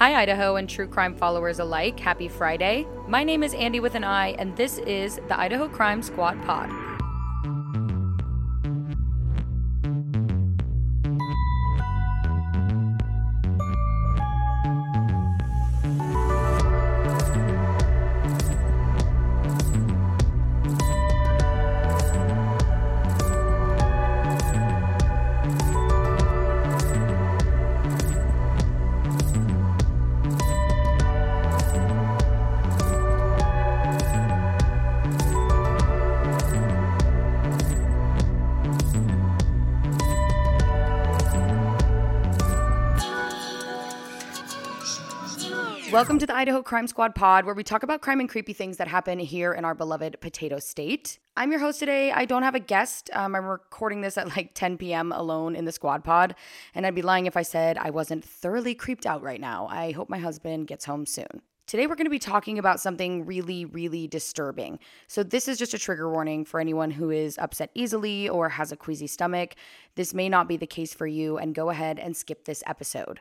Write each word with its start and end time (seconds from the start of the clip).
Hi, 0.00 0.22
Idaho 0.22 0.56
and 0.56 0.66
true 0.66 0.88
crime 0.88 1.14
followers 1.14 1.58
alike. 1.58 2.00
Happy 2.00 2.26
Friday. 2.26 2.86
My 3.06 3.22
name 3.22 3.42
is 3.42 3.52
Andi 3.52 3.82
with 3.82 3.94
an 3.94 4.02
I, 4.02 4.28
and 4.38 4.56
this 4.56 4.78
is 4.78 5.16
the 5.28 5.38
Idaho 5.38 5.68
Crime 5.68 6.00
Squad 6.00 6.42
Pod. 6.42 6.89
Welcome 45.92 46.20
to 46.20 46.26
the 46.26 46.36
Idaho 46.36 46.62
Crime 46.62 46.86
Squad 46.86 47.16
pod, 47.16 47.44
where 47.44 47.54
we 47.54 47.64
talk 47.64 47.82
about 47.82 48.00
crime 48.00 48.20
and 48.20 48.28
creepy 48.28 48.52
things 48.52 48.76
that 48.76 48.86
happen 48.86 49.18
here 49.18 49.52
in 49.52 49.64
our 49.64 49.74
beloved 49.74 50.20
potato 50.20 50.60
state. 50.60 51.18
I'm 51.36 51.50
your 51.50 51.58
host 51.58 51.80
today. 51.80 52.12
I 52.12 52.26
don't 52.26 52.44
have 52.44 52.54
a 52.54 52.60
guest. 52.60 53.10
Um, 53.12 53.34
I'm 53.34 53.44
recording 53.44 54.00
this 54.00 54.16
at 54.16 54.28
like 54.36 54.54
10 54.54 54.78
p.m. 54.78 55.10
alone 55.10 55.56
in 55.56 55.64
the 55.64 55.72
squad 55.72 56.04
pod, 56.04 56.36
and 56.76 56.86
I'd 56.86 56.94
be 56.94 57.02
lying 57.02 57.26
if 57.26 57.36
I 57.36 57.42
said 57.42 57.76
I 57.76 57.90
wasn't 57.90 58.24
thoroughly 58.24 58.72
creeped 58.72 59.04
out 59.04 59.20
right 59.20 59.40
now. 59.40 59.66
I 59.68 59.90
hope 59.90 60.08
my 60.08 60.18
husband 60.18 60.68
gets 60.68 60.84
home 60.84 61.06
soon. 61.06 61.42
Today, 61.66 61.88
we're 61.88 61.96
going 61.96 62.06
to 62.06 62.10
be 62.10 62.20
talking 62.20 62.56
about 62.56 62.78
something 62.78 63.26
really, 63.26 63.64
really 63.64 64.06
disturbing. 64.06 64.78
So, 65.08 65.24
this 65.24 65.48
is 65.48 65.58
just 65.58 65.74
a 65.74 65.78
trigger 65.78 66.08
warning 66.08 66.44
for 66.44 66.60
anyone 66.60 66.92
who 66.92 67.10
is 67.10 67.36
upset 67.38 67.70
easily 67.74 68.28
or 68.28 68.48
has 68.50 68.70
a 68.70 68.76
queasy 68.76 69.08
stomach. 69.08 69.56
This 69.96 70.14
may 70.14 70.28
not 70.28 70.46
be 70.46 70.56
the 70.56 70.68
case 70.68 70.94
for 70.94 71.08
you, 71.08 71.36
and 71.36 71.52
go 71.52 71.70
ahead 71.70 71.98
and 71.98 72.16
skip 72.16 72.44
this 72.44 72.62
episode. 72.64 73.18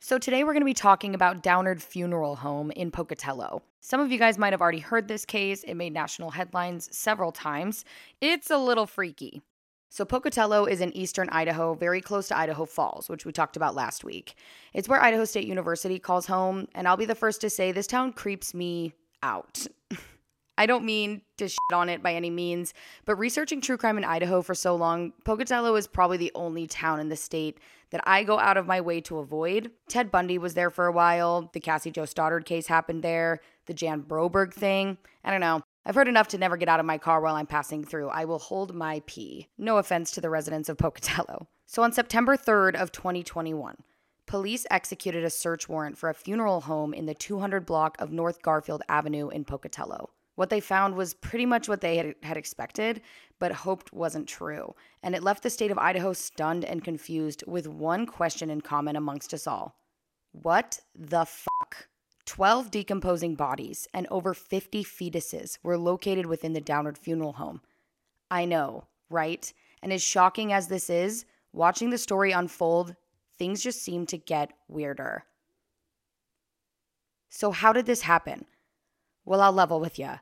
So, 0.00 0.16
today 0.16 0.44
we're 0.44 0.52
going 0.52 0.60
to 0.60 0.64
be 0.64 0.74
talking 0.74 1.12
about 1.12 1.42
Downard 1.42 1.82
Funeral 1.82 2.36
Home 2.36 2.70
in 2.70 2.92
Pocatello. 2.92 3.62
Some 3.80 3.98
of 4.00 4.12
you 4.12 4.18
guys 4.18 4.38
might 4.38 4.52
have 4.52 4.60
already 4.60 4.78
heard 4.78 5.08
this 5.08 5.24
case. 5.24 5.64
It 5.64 5.74
made 5.74 5.92
national 5.92 6.30
headlines 6.30 6.88
several 6.96 7.32
times. 7.32 7.84
It's 8.20 8.48
a 8.48 8.58
little 8.58 8.86
freaky. 8.86 9.42
So, 9.88 10.04
Pocatello 10.04 10.66
is 10.66 10.80
in 10.80 10.96
eastern 10.96 11.28
Idaho, 11.30 11.74
very 11.74 12.00
close 12.00 12.28
to 12.28 12.38
Idaho 12.38 12.64
Falls, 12.64 13.08
which 13.08 13.26
we 13.26 13.32
talked 13.32 13.56
about 13.56 13.74
last 13.74 14.04
week. 14.04 14.36
It's 14.72 14.88
where 14.88 15.02
Idaho 15.02 15.24
State 15.24 15.48
University 15.48 15.98
calls 15.98 16.26
home, 16.26 16.68
and 16.76 16.86
I'll 16.86 16.96
be 16.96 17.04
the 17.04 17.16
first 17.16 17.40
to 17.40 17.50
say 17.50 17.72
this 17.72 17.88
town 17.88 18.12
creeps 18.12 18.54
me 18.54 18.94
out. 19.24 19.66
I 20.58 20.66
don't 20.66 20.84
mean 20.84 21.22
to 21.36 21.48
shit 21.48 21.58
on 21.72 21.88
it 21.88 22.02
by 22.02 22.14
any 22.14 22.30
means, 22.30 22.74
but 23.04 23.14
researching 23.14 23.60
true 23.60 23.76
crime 23.76 23.96
in 23.96 24.02
Idaho 24.02 24.42
for 24.42 24.56
so 24.56 24.74
long, 24.74 25.12
Pocatello 25.24 25.76
is 25.76 25.86
probably 25.86 26.16
the 26.16 26.32
only 26.34 26.66
town 26.66 26.98
in 26.98 27.08
the 27.08 27.16
state 27.16 27.58
that 27.90 28.00
I 28.04 28.24
go 28.24 28.40
out 28.40 28.56
of 28.56 28.66
my 28.66 28.80
way 28.80 29.00
to 29.02 29.18
avoid. 29.18 29.70
Ted 29.88 30.10
Bundy 30.10 30.36
was 30.36 30.54
there 30.54 30.68
for 30.68 30.86
a 30.86 30.92
while. 30.92 31.48
The 31.52 31.60
Cassie 31.60 31.92
Jo 31.92 32.04
Stoddard 32.04 32.44
case 32.44 32.66
happened 32.66 33.04
there. 33.04 33.38
The 33.66 33.72
Jan 33.72 34.02
Broberg 34.02 34.52
thing. 34.52 34.98
I 35.22 35.30
don't 35.30 35.40
know. 35.40 35.62
I've 35.86 35.94
heard 35.94 36.08
enough 36.08 36.26
to 36.28 36.38
never 36.38 36.56
get 36.56 36.68
out 36.68 36.80
of 36.80 36.86
my 36.86 36.98
car 36.98 37.20
while 37.20 37.36
I'm 37.36 37.46
passing 37.46 37.84
through. 37.84 38.08
I 38.08 38.24
will 38.24 38.40
hold 38.40 38.74
my 38.74 39.00
pee. 39.06 39.46
No 39.58 39.78
offense 39.78 40.10
to 40.10 40.20
the 40.20 40.28
residents 40.28 40.68
of 40.68 40.76
Pocatello. 40.76 41.46
So 41.66 41.84
on 41.84 41.92
September 41.92 42.36
3rd 42.36 42.74
of 42.74 42.90
2021, 42.90 43.76
police 44.26 44.66
executed 44.72 45.22
a 45.22 45.30
search 45.30 45.68
warrant 45.68 45.96
for 45.96 46.10
a 46.10 46.14
funeral 46.14 46.62
home 46.62 46.92
in 46.92 47.06
the 47.06 47.14
200 47.14 47.64
block 47.64 47.96
of 48.00 48.10
North 48.10 48.42
Garfield 48.42 48.82
Avenue 48.88 49.28
in 49.28 49.44
Pocatello. 49.44 50.10
What 50.38 50.50
they 50.50 50.60
found 50.60 50.94
was 50.94 51.14
pretty 51.14 51.46
much 51.46 51.68
what 51.68 51.80
they 51.80 51.96
had, 51.96 52.14
had 52.22 52.36
expected, 52.36 53.00
but 53.40 53.50
hoped 53.50 53.92
wasn't 53.92 54.28
true. 54.28 54.72
And 55.02 55.16
it 55.16 55.24
left 55.24 55.42
the 55.42 55.50
state 55.50 55.72
of 55.72 55.78
Idaho 55.78 56.12
stunned 56.12 56.64
and 56.64 56.84
confused 56.84 57.42
with 57.48 57.66
one 57.66 58.06
question 58.06 58.48
in 58.48 58.60
common 58.60 58.94
amongst 58.94 59.34
us 59.34 59.48
all 59.48 59.74
What 60.30 60.78
the 60.94 61.24
fuck? 61.24 61.88
12 62.26 62.70
decomposing 62.70 63.34
bodies 63.34 63.88
and 63.92 64.06
over 64.12 64.32
50 64.32 64.84
fetuses 64.84 65.58
were 65.64 65.76
located 65.76 66.26
within 66.26 66.52
the 66.52 66.60
Downard 66.60 66.96
funeral 66.96 67.32
home. 67.32 67.60
I 68.30 68.44
know, 68.44 68.84
right? 69.10 69.52
And 69.82 69.92
as 69.92 70.04
shocking 70.04 70.52
as 70.52 70.68
this 70.68 70.88
is, 70.88 71.24
watching 71.52 71.90
the 71.90 71.98
story 71.98 72.30
unfold, 72.30 72.94
things 73.36 73.60
just 73.60 73.82
seem 73.82 74.06
to 74.06 74.16
get 74.16 74.52
weirder. 74.68 75.24
So, 77.28 77.50
how 77.50 77.72
did 77.72 77.86
this 77.86 78.02
happen? 78.02 78.46
Well, 79.24 79.40
I'll 79.40 79.52
level 79.52 79.80
with 79.80 79.98
you. 79.98 80.20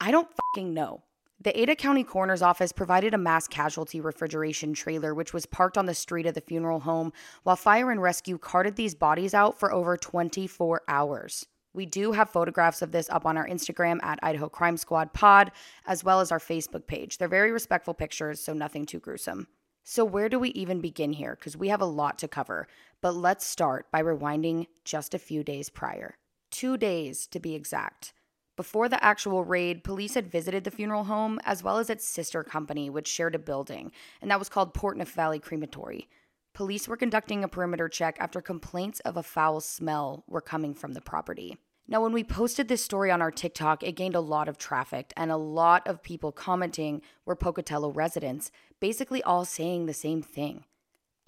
I 0.00 0.12
don't 0.12 0.28
fucking 0.54 0.72
know. 0.72 1.02
The 1.40 1.60
Ada 1.60 1.74
County 1.76 2.04
Coroner's 2.04 2.42
Office 2.42 2.72
provided 2.72 3.14
a 3.14 3.18
mass 3.18 3.48
casualty 3.48 4.00
refrigeration 4.00 4.72
trailer, 4.72 5.14
which 5.14 5.32
was 5.32 5.46
parked 5.46 5.78
on 5.78 5.86
the 5.86 5.94
street 5.94 6.26
of 6.26 6.34
the 6.34 6.40
funeral 6.40 6.80
home, 6.80 7.12
while 7.42 7.56
fire 7.56 7.90
and 7.90 8.00
rescue 8.00 8.38
carted 8.38 8.76
these 8.76 8.94
bodies 8.94 9.34
out 9.34 9.58
for 9.58 9.72
over 9.72 9.96
24 9.96 10.82
hours. 10.88 11.46
We 11.74 11.86
do 11.86 12.12
have 12.12 12.30
photographs 12.30 12.82
of 12.82 12.92
this 12.92 13.08
up 13.10 13.26
on 13.26 13.36
our 13.36 13.46
Instagram 13.46 14.02
at 14.02 14.18
Idaho 14.22 14.48
Crime 14.48 14.76
Squad 14.76 15.12
Pod, 15.12 15.52
as 15.86 16.02
well 16.02 16.20
as 16.20 16.32
our 16.32 16.40
Facebook 16.40 16.86
page. 16.86 17.18
They're 17.18 17.28
very 17.28 17.52
respectful 17.52 17.94
pictures, 17.94 18.40
so 18.40 18.52
nothing 18.52 18.86
too 18.86 19.00
gruesome. 19.00 19.48
So, 19.84 20.04
where 20.04 20.28
do 20.28 20.38
we 20.38 20.50
even 20.50 20.80
begin 20.80 21.12
here? 21.12 21.36
Because 21.38 21.56
we 21.56 21.68
have 21.68 21.80
a 21.80 21.86
lot 21.86 22.18
to 22.18 22.28
cover. 22.28 22.66
But 23.00 23.14
let's 23.14 23.46
start 23.46 23.90
by 23.90 24.02
rewinding 24.02 24.66
just 24.84 25.14
a 25.14 25.18
few 25.18 25.42
days 25.42 25.70
prior. 25.70 26.18
Two 26.50 26.76
days 26.76 27.26
to 27.28 27.40
be 27.40 27.54
exact. 27.54 28.12
Before 28.58 28.88
the 28.88 29.02
actual 29.04 29.44
raid, 29.44 29.84
police 29.84 30.14
had 30.14 30.32
visited 30.32 30.64
the 30.64 30.72
funeral 30.72 31.04
home 31.04 31.38
as 31.44 31.62
well 31.62 31.78
as 31.78 31.88
its 31.88 32.04
sister 32.04 32.42
company, 32.42 32.90
which 32.90 33.06
shared 33.06 33.36
a 33.36 33.38
building, 33.38 33.92
and 34.20 34.32
that 34.32 34.40
was 34.40 34.48
called 34.48 34.74
Portneuf 34.74 35.12
Valley 35.12 35.38
Crematory. 35.38 36.08
Police 36.54 36.88
were 36.88 36.96
conducting 36.96 37.44
a 37.44 37.48
perimeter 37.48 37.88
check 37.88 38.16
after 38.18 38.40
complaints 38.40 38.98
of 39.04 39.16
a 39.16 39.22
foul 39.22 39.60
smell 39.60 40.24
were 40.26 40.40
coming 40.40 40.74
from 40.74 40.94
the 40.94 41.00
property. 41.00 41.56
Now, 41.86 42.02
when 42.02 42.12
we 42.12 42.24
posted 42.24 42.66
this 42.66 42.84
story 42.84 43.12
on 43.12 43.22
our 43.22 43.30
TikTok, 43.30 43.84
it 43.84 43.92
gained 43.92 44.16
a 44.16 44.20
lot 44.20 44.48
of 44.48 44.58
traffic 44.58 45.12
and 45.16 45.30
a 45.30 45.36
lot 45.36 45.86
of 45.86 46.02
people 46.02 46.32
commenting 46.32 47.00
were 47.24 47.36
Pocatello 47.36 47.92
residents, 47.92 48.50
basically 48.80 49.22
all 49.22 49.44
saying 49.44 49.86
the 49.86 49.94
same 49.94 50.20
thing. 50.20 50.64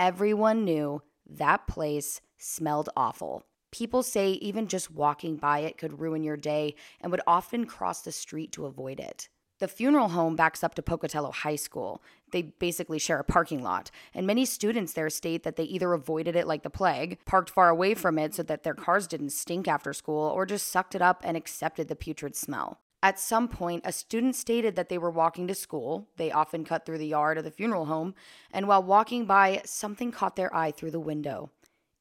Everyone 0.01 0.65
knew 0.65 1.01
that 1.25 1.69
place 1.69 2.21
smelled 2.39 2.89
awful. 2.97 3.45
People 3.73 4.03
say 4.03 4.33
even 4.33 4.67
just 4.67 4.91
walking 4.91 5.37
by 5.37 5.61
it 5.61 5.79
could 5.79 6.01
ruin 6.01 6.23
your 6.23 6.37
day 6.37 6.75
and 7.01 7.11
would 7.11 7.23
often 7.27 7.67
cross 7.67 8.03
the 8.03 8.13
street 8.13 8.53
to 8.53 8.67
avoid 8.67 8.99
it. 8.99 9.29
The 9.61 9.69
funeral 9.69 10.09
home 10.09 10.37
backs 10.37 10.65
up 10.65 10.75
to 10.77 10.83
Pocatello 10.83 11.33
High 11.33 11.57
School. 11.57 12.03
They 12.33 12.41
basically 12.41 12.99
share 12.99 13.21
a 13.21 13.25
parking 13.25 13.63
lot, 13.63 13.91
and 14.15 14.27
many 14.27 14.47
students 14.47 14.95
there 14.95 15.11
state 15.11 15.43
that 15.43 15.57
they 15.57 15.65
either 15.65 15.93
avoided 15.93 16.35
it 16.35 16.47
like 16.47 16.63
the 16.63 16.71
plague, 16.71 17.19
parked 17.27 17.51
far 17.51 17.69
away 17.69 17.93
from 17.95 18.19
it 18.19 18.35
so 18.35 18.43
that 18.45 18.63
their 18.63 18.75
cars 18.75 19.07
didn't 19.07 19.31
stink 19.31 19.69
after 19.69 19.93
school, 19.93 20.33
or 20.35 20.47
just 20.47 20.69
sucked 20.69 20.95
it 20.95 21.03
up 21.03 21.21
and 21.25 21.37
accepted 21.37 21.89
the 21.89 21.95
putrid 21.95 22.35
smell. 22.35 22.81
At 23.03 23.19
some 23.19 23.49
point, 23.49 23.83
a 23.85 23.93
student 23.93 24.35
stated 24.35 24.77
that 24.77 24.89
they 24.89 24.99
were 24.99 25.11
walking 25.11 25.47
to 25.49 25.55
school. 25.55 26.09
They 26.17 26.33
often 26.33 26.65
cut 26.65 26.87
through 26.87 26.99
the 26.99 27.07
yard 27.07 27.37
of 27.37 27.45
the 27.45 27.51
funeral 27.51 27.85
home, 27.85 28.15
and 28.51 28.67
while 28.67 28.83
walking 28.83 29.27
by, 29.27 29.61
something 29.67 30.11
caught 30.11 30.37
their 30.37 30.55
eye 30.57 30.71
through 30.71 30.93
the 30.93 31.01
window. 31.01 31.51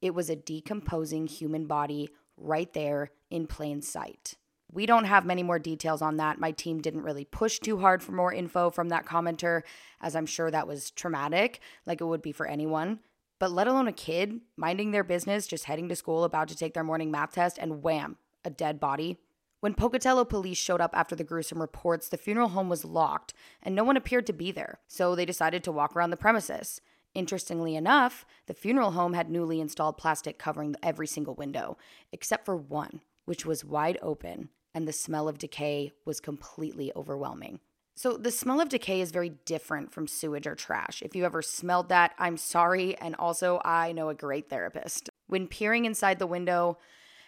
It 0.01 0.13
was 0.13 0.29
a 0.29 0.35
decomposing 0.35 1.27
human 1.27 1.65
body 1.65 2.09
right 2.37 2.71
there 2.73 3.11
in 3.29 3.47
plain 3.47 3.81
sight. 3.81 4.35
We 4.71 4.85
don't 4.85 5.05
have 5.05 5.25
many 5.25 5.41
more 5.41 5.59
details 5.59 6.01
on 6.01 6.17
that. 6.17 6.39
My 6.39 6.51
team 6.51 6.79
didn't 6.79 7.01
really 7.01 7.25
push 7.25 7.59
too 7.59 7.79
hard 7.79 8.03
for 8.03 8.11
more 8.11 8.31
info 8.31 8.69
from 8.69 8.89
that 8.89 9.05
commenter, 9.05 9.63
as 9.99 10.15
I'm 10.15 10.27
sure 10.27 10.51
that 10.51 10.67
was 10.67 10.91
traumatic, 10.91 11.59
like 11.85 12.01
it 12.01 12.05
would 12.05 12.21
be 12.21 12.31
for 12.31 12.45
anyone. 12.45 12.99
But 13.39 13.51
let 13.51 13.67
alone 13.67 13.87
a 13.87 13.93
kid 13.93 14.41
minding 14.57 14.91
their 14.91 15.03
business, 15.03 15.47
just 15.47 15.63
heading 15.63 15.89
to 15.89 15.95
school, 15.95 16.23
about 16.23 16.49
to 16.49 16.55
take 16.55 16.75
their 16.75 16.83
morning 16.83 17.09
math 17.09 17.31
test, 17.31 17.57
and 17.57 17.81
wham, 17.81 18.17
a 18.45 18.49
dead 18.49 18.79
body. 18.79 19.17
When 19.59 19.73
Pocatello 19.73 20.23
police 20.23 20.57
showed 20.57 20.81
up 20.81 20.91
after 20.93 21.15
the 21.15 21.23
gruesome 21.23 21.59
reports, 21.59 22.07
the 22.07 22.17
funeral 22.17 22.49
home 22.49 22.69
was 22.69 22.85
locked 22.85 23.33
and 23.61 23.75
no 23.75 23.83
one 23.83 23.97
appeared 23.97 24.27
to 24.27 24.33
be 24.33 24.51
there, 24.51 24.79
so 24.87 25.15
they 25.15 25.25
decided 25.25 25.63
to 25.63 25.71
walk 25.71 25.95
around 25.95 26.11
the 26.11 26.17
premises. 26.17 26.79
Interestingly 27.15 27.75
enough, 27.75 28.25
the 28.45 28.53
funeral 28.53 28.91
home 28.91 29.13
had 29.13 29.29
newly 29.29 29.59
installed 29.59 29.97
plastic 29.97 30.37
covering 30.37 30.75
every 30.83 31.07
single 31.07 31.35
window, 31.35 31.77
except 32.11 32.45
for 32.45 32.55
one, 32.55 33.01
which 33.25 33.45
was 33.45 33.65
wide 33.65 33.97
open, 34.01 34.49
and 34.73 34.87
the 34.87 34.93
smell 34.93 35.27
of 35.27 35.37
decay 35.37 35.91
was 36.05 36.19
completely 36.19 36.91
overwhelming. 36.95 37.59
So, 37.95 38.15
the 38.15 38.31
smell 38.31 38.61
of 38.61 38.69
decay 38.69 39.01
is 39.01 39.11
very 39.11 39.29
different 39.43 39.91
from 39.91 40.07
sewage 40.07 40.47
or 40.47 40.55
trash. 40.55 41.01
If 41.01 41.15
you 41.15 41.25
ever 41.25 41.41
smelled 41.41 41.89
that, 41.89 42.13
I'm 42.17 42.37
sorry, 42.37 42.95
and 42.97 43.13
also 43.15 43.59
I 43.65 43.91
know 43.91 44.07
a 44.07 44.15
great 44.15 44.49
therapist. 44.49 45.09
When 45.27 45.47
peering 45.47 45.83
inside 45.83 46.17
the 46.17 46.27
window, 46.27 46.77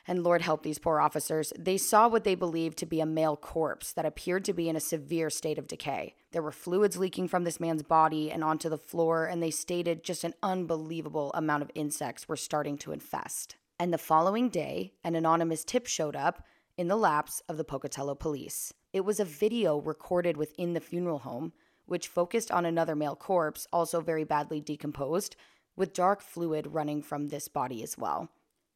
and 0.07 0.24
Lord 0.24 0.42
help 0.42 0.63
these 0.63 0.80
poor 0.80 1.00
officers, 1.00 1.53
they 1.57 1.77
saw 1.77 2.07
what 2.07 2.24
they 2.24 2.36
believed 2.36 2.77
to 2.80 2.86
be 2.86 3.01
a 3.01 3.06
male 3.06 3.38
corpse 3.38 3.94
that 3.94 4.06
appeared 4.06 4.45
to 4.45 4.53
be 4.53 4.69
in 4.69 4.75
a 4.75 4.80
severe 4.80 5.30
state 5.30 5.57
of 5.57 5.68
decay. 5.68 6.15
There 6.31 6.42
were 6.42 6.51
fluids 6.51 6.98
leaking 6.98 7.27
from 7.27 7.44
this 7.44 7.59
man's 7.59 7.83
body 7.83 8.31
and 8.31 8.44
onto 8.44 8.69
the 8.69 8.77
floor, 8.77 9.25
and 9.25 9.42
they 9.42 9.51
stated 9.51 10.03
just 10.03 10.24
an 10.24 10.33
unbelievable 10.42 11.31
amount 11.33 11.63
of 11.63 11.71
insects 11.75 12.27
were 12.27 12.38
starting 12.38 12.77
to 12.80 12.92
infest. 12.92 13.56
And 13.80 13.94
the 13.94 13.98
following 13.98 14.50
day, 14.50 14.94
an 15.03 15.15
anonymous 15.15 15.63
tip 15.63 15.88
showed 15.88 16.15
up 16.15 16.45
in 16.77 16.88
the 16.88 16.95
laps 16.95 17.42
of 17.50 17.57
the 17.57 17.63
Pocatello 17.63 18.15
police. 18.15 18.74
It 18.94 19.01
was 19.01 19.19
a 19.19 19.25
video 19.25 19.80
recorded 19.80 20.38
within 20.38 20.74
the 20.74 20.80
funeral 20.80 21.19
home, 21.19 21.53
which 21.86 22.07
focused 22.07 22.51
on 22.51 22.65
another 22.65 22.95
male 22.95 23.15
corpse, 23.15 23.68
also 23.74 24.01
very 24.01 24.24
badly 24.24 24.62
decomposed, 24.62 25.36
with 25.75 25.94
dark 25.94 26.21
fluid 26.21 26.68
running 26.68 27.01
from 27.01 27.27
this 27.27 27.48
body 27.48 27.83
as 27.83 27.98
well. 27.98 28.30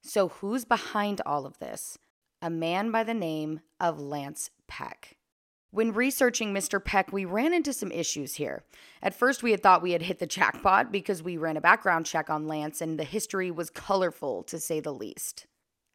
So, 0.08 0.28
who's 0.28 0.66
behind 0.66 1.20
all 1.26 1.48
of 1.48 1.58
this? 1.58 1.98
A 2.40 2.50
man 2.52 2.92
by 2.92 3.04
the 3.04 3.16
name 3.16 3.62
of 3.80 4.00
Lance 4.00 4.52
Peck. 4.68 5.18
When 5.72 5.94
researching 5.94 6.54
Mr. 6.54 6.84
Peck, 6.84 7.12
we 7.12 7.26
ran 7.26 7.56
into 7.56 7.74
some 7.74 7.92
issues 7.92 8.36
here. 8.36 8.64
At 9.02 9.16
first, 9.16 9.42
we 9.42 9.50
had 9.50 9.64
thought 9.64 9.82
we 9.82 9.94
had 9.94 10.04
hit 10.04 10.20
the 10.20 10.28
jackpot 10.28 10.92
because 10.92 11.24
we 11.24 11.38
ran 11.38 11.58
a 11.58 11.62
background 11.62 12.06
check 12.06 12.30
on 12.30 12.48
Lance 12.48 12.82
and 12.82 13.00
the 13.00 13.04
history 13.04 13.50
was 13.50 13.72
colorful 13.72 14.44
to 14.44 14.60
say 14.60 14.80
the 14.80 14.94
least. 14.94 15.48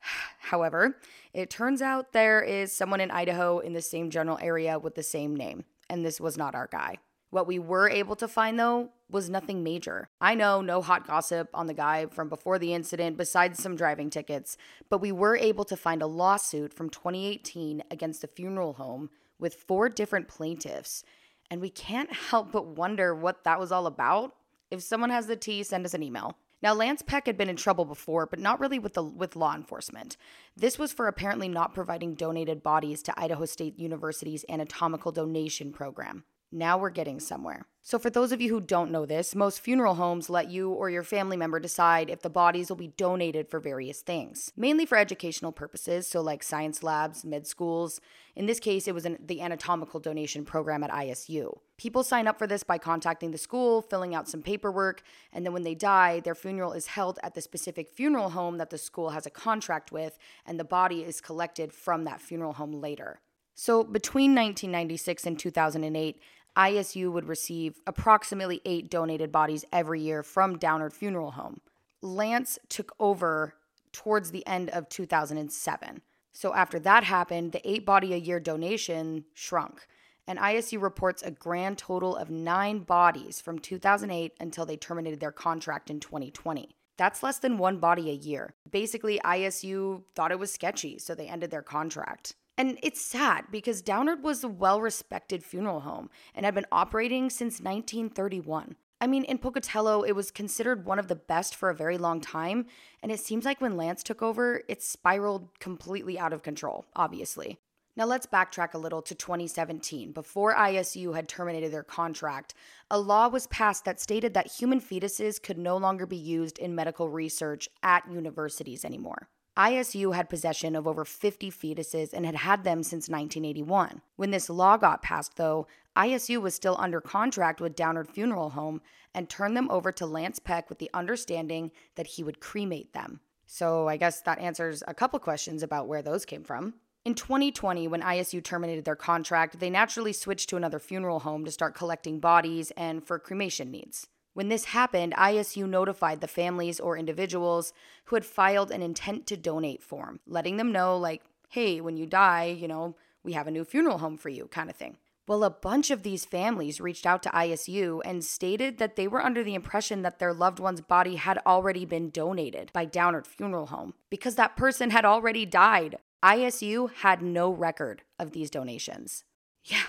However, 0.40 0.96
it 1.32 1.48
turns 1.48 1.80
out 1.80 2.12
there 2.12 2.42
is 2.42 2.72
someone 2.72 3.00
in 3.00 3.12
Idaho 3.12 3.60
in 3.60 3.74
the 3.74 3.80
same 3.80 4.10
general 4.10 4.40
area 4.42 4.76
with 4.80 4.96
the 4.96 5.04
same 5.04 5.36
name, 5.36 5.64
and 5.88 6.04
this 6.04 6.20
was 6.20 6.36
not 6.36 6.56
our 6.56 6.66
guy. 6.66 6.96
What 7.30 7.46
we 7.46 7.60
were 7.60 7.88
able 7.88 8.16
to 8.16 8.26
find, 8.26 8.58
though, 8.58 8.90
was 9.12 9.30
nothing 9.30 9.62
major. 9.62 10.08
I 10.20 10.34
know 10.34 10.60
no 10.60 10.82
hot 10.82 11.06
gossip 11.06 11.48
on 11.54 11.66
the 11.66 11.74
guy 11.74 12.06
from 12.06 12.28
before 12.28 12.58
the 12.58 12.74
incident, 12.74 13.16
besides 13.16 13.62
some 13.62 13.76
driving 13.76 14.10
tickets, 14.10 14.56
but 14.88 15.00
we 15.00 15.12
were 15.12 15.36
able 15.36 15.64
to 15.64 15.76
find 15.76 16.02
a 16.02 16.06
lawsuit 16.06 16.72
from 16.72 16.90
2018 16.90 17.82
against 17.90 18.24
a 18.24 18.28
funeral 18.28 18.74
home 18.74 19.10
with 19.38 19.54
four 19.54 19.88
different 19.88 20.28
plaintiffs. 20.28 21.02
And 21.50 21.60
we 21.60 21.70
can't 21.70 22.12
help 22.30 22.52
but 22.52 22.66
wonder 22.66 23.14
what 23.14 23.44
that 23.44 23.60
was 23.60 23.72
all 23.72 23.86
about. 23.86 24.34
If 24.70 24.82
someone 24.82 25.10
has 25.10 25.26
the 25.26 25.36
tea, 25.36 25.62
send 25.62 25.84
us 25.84 25.94
an 25.94 26.02
email. 26.02 26.36
Now, 26.62 26.74
Lance 26.74 27.00
Peck 27.00 27.26
had 27.26 27.38
been 27.38 27.48
in 27.48 27.56
trouble 27.56 27.86
before, 27.86 28.26
but 28.26 28.38
not 28.38 28.60
really 28.60 28.78
with 28.78 28.92
the 28.92 29.02
with 29.02 29.34
law 29.34 29.54
enforcement. 29.54 30.16
This 30.56 30.78
was 30.78 30.92
for 30.92 31.08
apparently 31.08 31.48
not 31.48 31.74
providing 31.74 32.14
donated 32.14 32.62
bodies 32.62 33.02
to 33.04 33.18
Idaho 33.18 33.46
State 33.46 33.78
University's 33.78 34.44
anatomical 34.48 35.10
donation 35.10 35.72
program. 35.72 36.24
Now 36.52 36.78
we're 36.78 36.90
getting 36.90 37.20
somewhere. 37.20 37.66
So, 37.82 37.98
for 37.98 38.10
those 38.10 38.30
of 38.30 38.40
you 38.40 38.50
who 38.50 38.60
don't 38.60 38.90
know 38.90 39.06
this, 39.06 39.34
most 39.34 39.60
funeral 39.60 39.94
homes 39.94 40.28
let 40.28 40.50
you 40.50 40.70
or 40.70 40.90
your 40.90 41.02
family 41.02 41.36
member 41.36 41.58
decide 41.58 42.10
if 42.10 42.20
the 42.20 42.28
bodies 42.28 42.68
will 42.68 42.76
be 42.76 42.92
donated 42.96 43.48
for 43.48 43.58
various 43.58 44.02
things, 44.02 44.52
mainly 44.56 44.84
for 44.84 44.98
educational 44.98 45.50
purposes, 45.50 46.06
so 46.06 46.20
like 46.20 46.42
science 46.42 46.82
labs, 46.82 47.24
med 47.24 47.46
schools. 47.46 48.00
In 48.36 48.46
this 48.46 48.60
case, 48.60 48.86
it 48.86 48.94
was 48.94 49.06
an, 49.06 49.16
the 49.24 49.40
anatomical 49.40 49.98
donation 49.98 50.44
program 50.44 50.82
at 50.82 50.90
ISU. 50.90 51.58
People 51.78 52.04
sign 52.04 52.26
up 52.26 52.38
for 52.38 52.46
this 52.46 52.62
by 52.62 52.78
contacting 52.78 53.30
the 53.30 53.38
school, 53.38 53.80
filling 53.80 54.14
out 54.14 54.28
some 54.28 54.42
paperwork, 54.42 55.02
and 55.32 55.46
then 55.46 55.52
when 55.52 55.62
they 55.62 55.74
die, 55.74 56.20
their 56.20 56.34
funeral 56.34 56.72
is 56.72 56.88
held 56.88 57.18
at 57.22 57.34
the 57.34 57.40
specific 57.40 57.88
funeral 57.88 58.30
home 58.30 58.58
that 58.58 58.70
the 58.70 58.78
school 58.78 59.10
has 59.10 59.24
a 59.24 59.30
contract 59.30 59.90
with, 59.90 60.18
and 60.44 60.60
the 60.60 60.64
body 60.64 61.02
is 61.02 61.20
collected 61.20 61.72
from 61.72 62.04
that 62.04 62.20
funeral 62.20 62.52
home 62.52 62.72
later. 62.72 63.20
So, 63.54 63.84
between 63.84 64.34
1996 64.34 65.26
and 65.26 65.38
2008, 65.38 66.18
ISU 66.56 67.12
would 67.12 67.28
receive 67.28 67.80
approximately 67.86 68.60
eight 68.64 68.90
donated 68.90 69.30
bodies 69.30 69.64
every 69.72 70.00
year 70.00 70.22
from 70.22 70.58
Downard 70.58 70.92
Funeral 70.92 71.32
Home. 71.32 71.60
Lance 72.02 72.58
took 72.68 72.92
over 72.98 73.54
towards 73.92 74.30
the 74.30 74.46
end 74.46 74.70
of 74.70 74.88
2007. 74.88 76.02
So 76.32 76.54
after 76.54 76.78
that 76.80 77.04
happened, 77.04 77.52
the 77.52 77.68
eight 77.68 77.84
body 77.84 78.14
a 78.14 78.16
year 78.16 78.40
donation 78.40 79.24
shrunk. 79.34 79.86
And 80.26 80.38
ISU 80.38 80.80
reports 80.80 81.22
a 81.22 81.30
grand 81.30 81.78
total 81.78 82.16
of 82.16 82.30
nine 82.30 82.80
bodies 82.80 83.40
from 83.40 83.58
2008 83.58 84.32
until 84.38 84.64
they 84.64 84.76
terminated 84.76 85.18
their 85.18 85.32
contract 85.32 85.90
in 85.90 85.98
2020. 85.98 86.76
That's 86.96 87.22
less 87.22 87.38
than 87.38 87.58
one 87.58 87.78
body 87.78 88.10
a 88.10 88.14
year. 88.14 88.54
Basically, 88.70 89.18
ISU 89.24 90.02
thought 90.14 90.30
it 90.30 90.38
was 90.38 90.52
sketchy, 90.52 90.98
so 90.98 91.14
they 91.14 91.26
ended 91.26 91.50
their 91.50 91.62
contract. 91.62 92.34
And 92.58 92.78
it's 92.82 93.00
sad 93.00 93.46
because 93.50 93.82
Downard 93.82 94.22
was 94.22 94.44
a 94.44 94.48
well 94.48 94.80
respected 94.80 95.42
funeral 95.42 95.80
home 95.80 96.10
and 96.34 96.44
had 96.44 96.54
been 96.54 96.66
operating 96.70 97.30
since 97.30 97.60
1931. 97.60 98.76
I 99.02 99.06
mean, 99.06 99.24
in 99.24 99.38
Pocatello, 99.38 100.02
it 100.02 100.12
was 100.12 100.30
considered 100.30 100.84
one 100.84 100.98
of 100.98 101.08
the 101.08 101.16
best 101.16 101.56
for 101.56 101.70
a 101.70 101.74
very 101.74 101.96
long 101.96 102.20
time. 102.20 102.66
And 103.02 103.10
it 103.10 103.20
seems 103.20 103.46
like 103.46 103.60
when 103.60 103.78
Lance 103.78 104.02
took 104.02 104.20
over, 104.20 104.62
it 104.68 104.82
spiraled 104.82 105.58
completely 105.58 106.18
out 106.18 106.34
of 106.34 106.42
control, 106.42 106.84
obviously. 106.94 107.58
Now 107.96 108.04
let's 108.04 108.26
backtrack 108.26 108.74
a 108.74 108.78
little 108.78 109.02
to 109.02 109.14
2017. 109.14 110.12
Before 110.12 110.54
ISU 110.54 111.14
had 111.14 111.28
terminated 111.28 111.72
their 111.72 111.82
contract, 111.82 112.54
a 112.90 112.98
law 112.98 113.28
was 113.28 113.46
passed 113.48 113.84
that 113.86 114.00
stated 114.00 114.34
that 114.34 114.52
human 114.52 114.80
fetuses 114.80 115.42
could 115.42 115.58
no 115.58 115.76
longer 115.76 116.06
be 116.06 116.16
used 116.16 116.58
in 116.58 116.74
medical 116.74 117.08
research 117.08 117.68
at 117.82 118.10
universities 118.10 118.84
anymore. 118.84 119.28
ISU 119.60 120.14
had 120.14 120.30
possession 120.30 120.74
of 120.74 120.88
over 120.88 121.04
50 121.04 121.50
fetuses 121.50 122.14
and 122.14 122.24
had 122.24 122.34
had 122.34 122.64
them 122.64 122.82
since 122.82 123.10
1981. 123.10 124.00
When 124.16 124.30
this 124.30 124.48
law 124.48 124.78
got 124.78 125.02
passed, 125.02 125.36
though, 125.36 125.66
ISU 125.94 126.40
was 126.40 126.54
still 126.54 126.76
under 126.78 127.02
contract 127.02 127.60
with 127.60 127.76
Downard 127.76 128.08
Funeral 128.08 128.50
Home 128.50 128.80
and 129.14 129.28
turned 129.28 129.54
them 129.54 129.70
over 129.70 129.92
to 129.92 130.06
Lance 130.06 130.38
Peck 130.38 130.70
with 130.70 130.78
the 130.78 130.88
understanding 130.94 131.72
that 131.96 132.06
he 132.06 132.22
would 132.22 132.40
cremate 132.40 132.94
them. 132.94 133.20
So 133.44 133.86
I 133.86 133.98
guess 133.98 134.22
that 134.22 134.38
answers 134.38 134.82
a 134.88 134.94
couple 134.94 135.18
questions 135.18 135.62
about 135.62 135.88
where 135.88 136.00
those 136.00 136.24
came 136.24 136.42
from. 136.42 136.74
In 137.04 137.14
2020, 137.14 137.86
when 137.86 138.00
ISU 138.00 138.42
terminated 138.42 138.86
their 138.86 138.96
contract, 138.96 139.60
they 139.60 139.68
naturally 139.68 140.14
switched 140.14 140.48
to 140.50 140.56
another 140.56 140.78
funeral 140.78 141.20
home 141.20 141.44
to 141.44 141.50
start 141.50 141.74
collecting 141.74 142.18
bodies 142.18 142.70
and 142.78 143.06
for 143.06 143.18
cremation 143.18 143.70
needs. 143.70 144.06
When 144.40 144.48
this 144.48 144.64
happened, 144.64 145.12
ISU 145.18 145.68
notified 145.68 146.22
the 146.22 146.26
families 146.26 146.80
or 146.80 146.96
individuals 146.96 147.74
who 148.06 148.16
had 148.16 148.24
filed 148.24 148.70
an 148.70 148.80
intent 148.80 149.26
to 149.26 149.36
donate 149.36 149.82
form, 149.82 150.18
letting 150.26 150.56
them 150.56 150.72
know, 150.72 150.96
like, 150.96 151.20
hey, 151.50 151.82
when 151.82 151.98
you 151.98 152.06
die, 152.06 152.46
you 152.46 152.66
know, 152.66 152.96
we 153.22 153.34
have 153.34 153.46
a 153.46 153.50
new 153.50 153.66
funeral 153.66 153.98
home 153.98 154.16
for 154.16 154.30
you, 154.30 154.46
kind 154.46 154.70
of 154.70 154.76
thing. 154.76 154.96
Well, 155.28 155.44
a 155.44 155.50
bunch 155.50 155.90
of 155.90 156.04
these 156.04 156.24
families 156.24 156.80
reached 156.80 157.04
out 157.04 157.22
to 157.24 157.28
ISU 157.28 158.00
and 158.02 158.24
stated 158.24 158.78
that 158.78 158.96
they 158.96 159.06
were 159.06 159.22
under 159.22 159.44
the 159.44 159.54
impression 159.54 160.00
that 160.00 160.18
their 160.18 160.32
loved 160.32 160.58
one's 160.58 160.80
body 160.80 161.16
had 161.16 161.36
already 161.44 161.84
been 161.84 162.08
donated 162.08 162.70
by 162.72 162.86
Downard 162.86 163.26
Funeral 163.26 163.66
Home 163.66 163.92
because 164.08 164.36
that 164.36 164.56
person 164.56 164.88
had 164.88 165.04
already 165.04 165.44
died. 165.44 165.98
ISU 166.24 166.90
had 166.90 167.20
no 167.20 167.50
record 167.50 168.04
of 168.18 168.30
these 168.30 168.48
donations. 168.48 169.22
Yeah. 169.66 169.88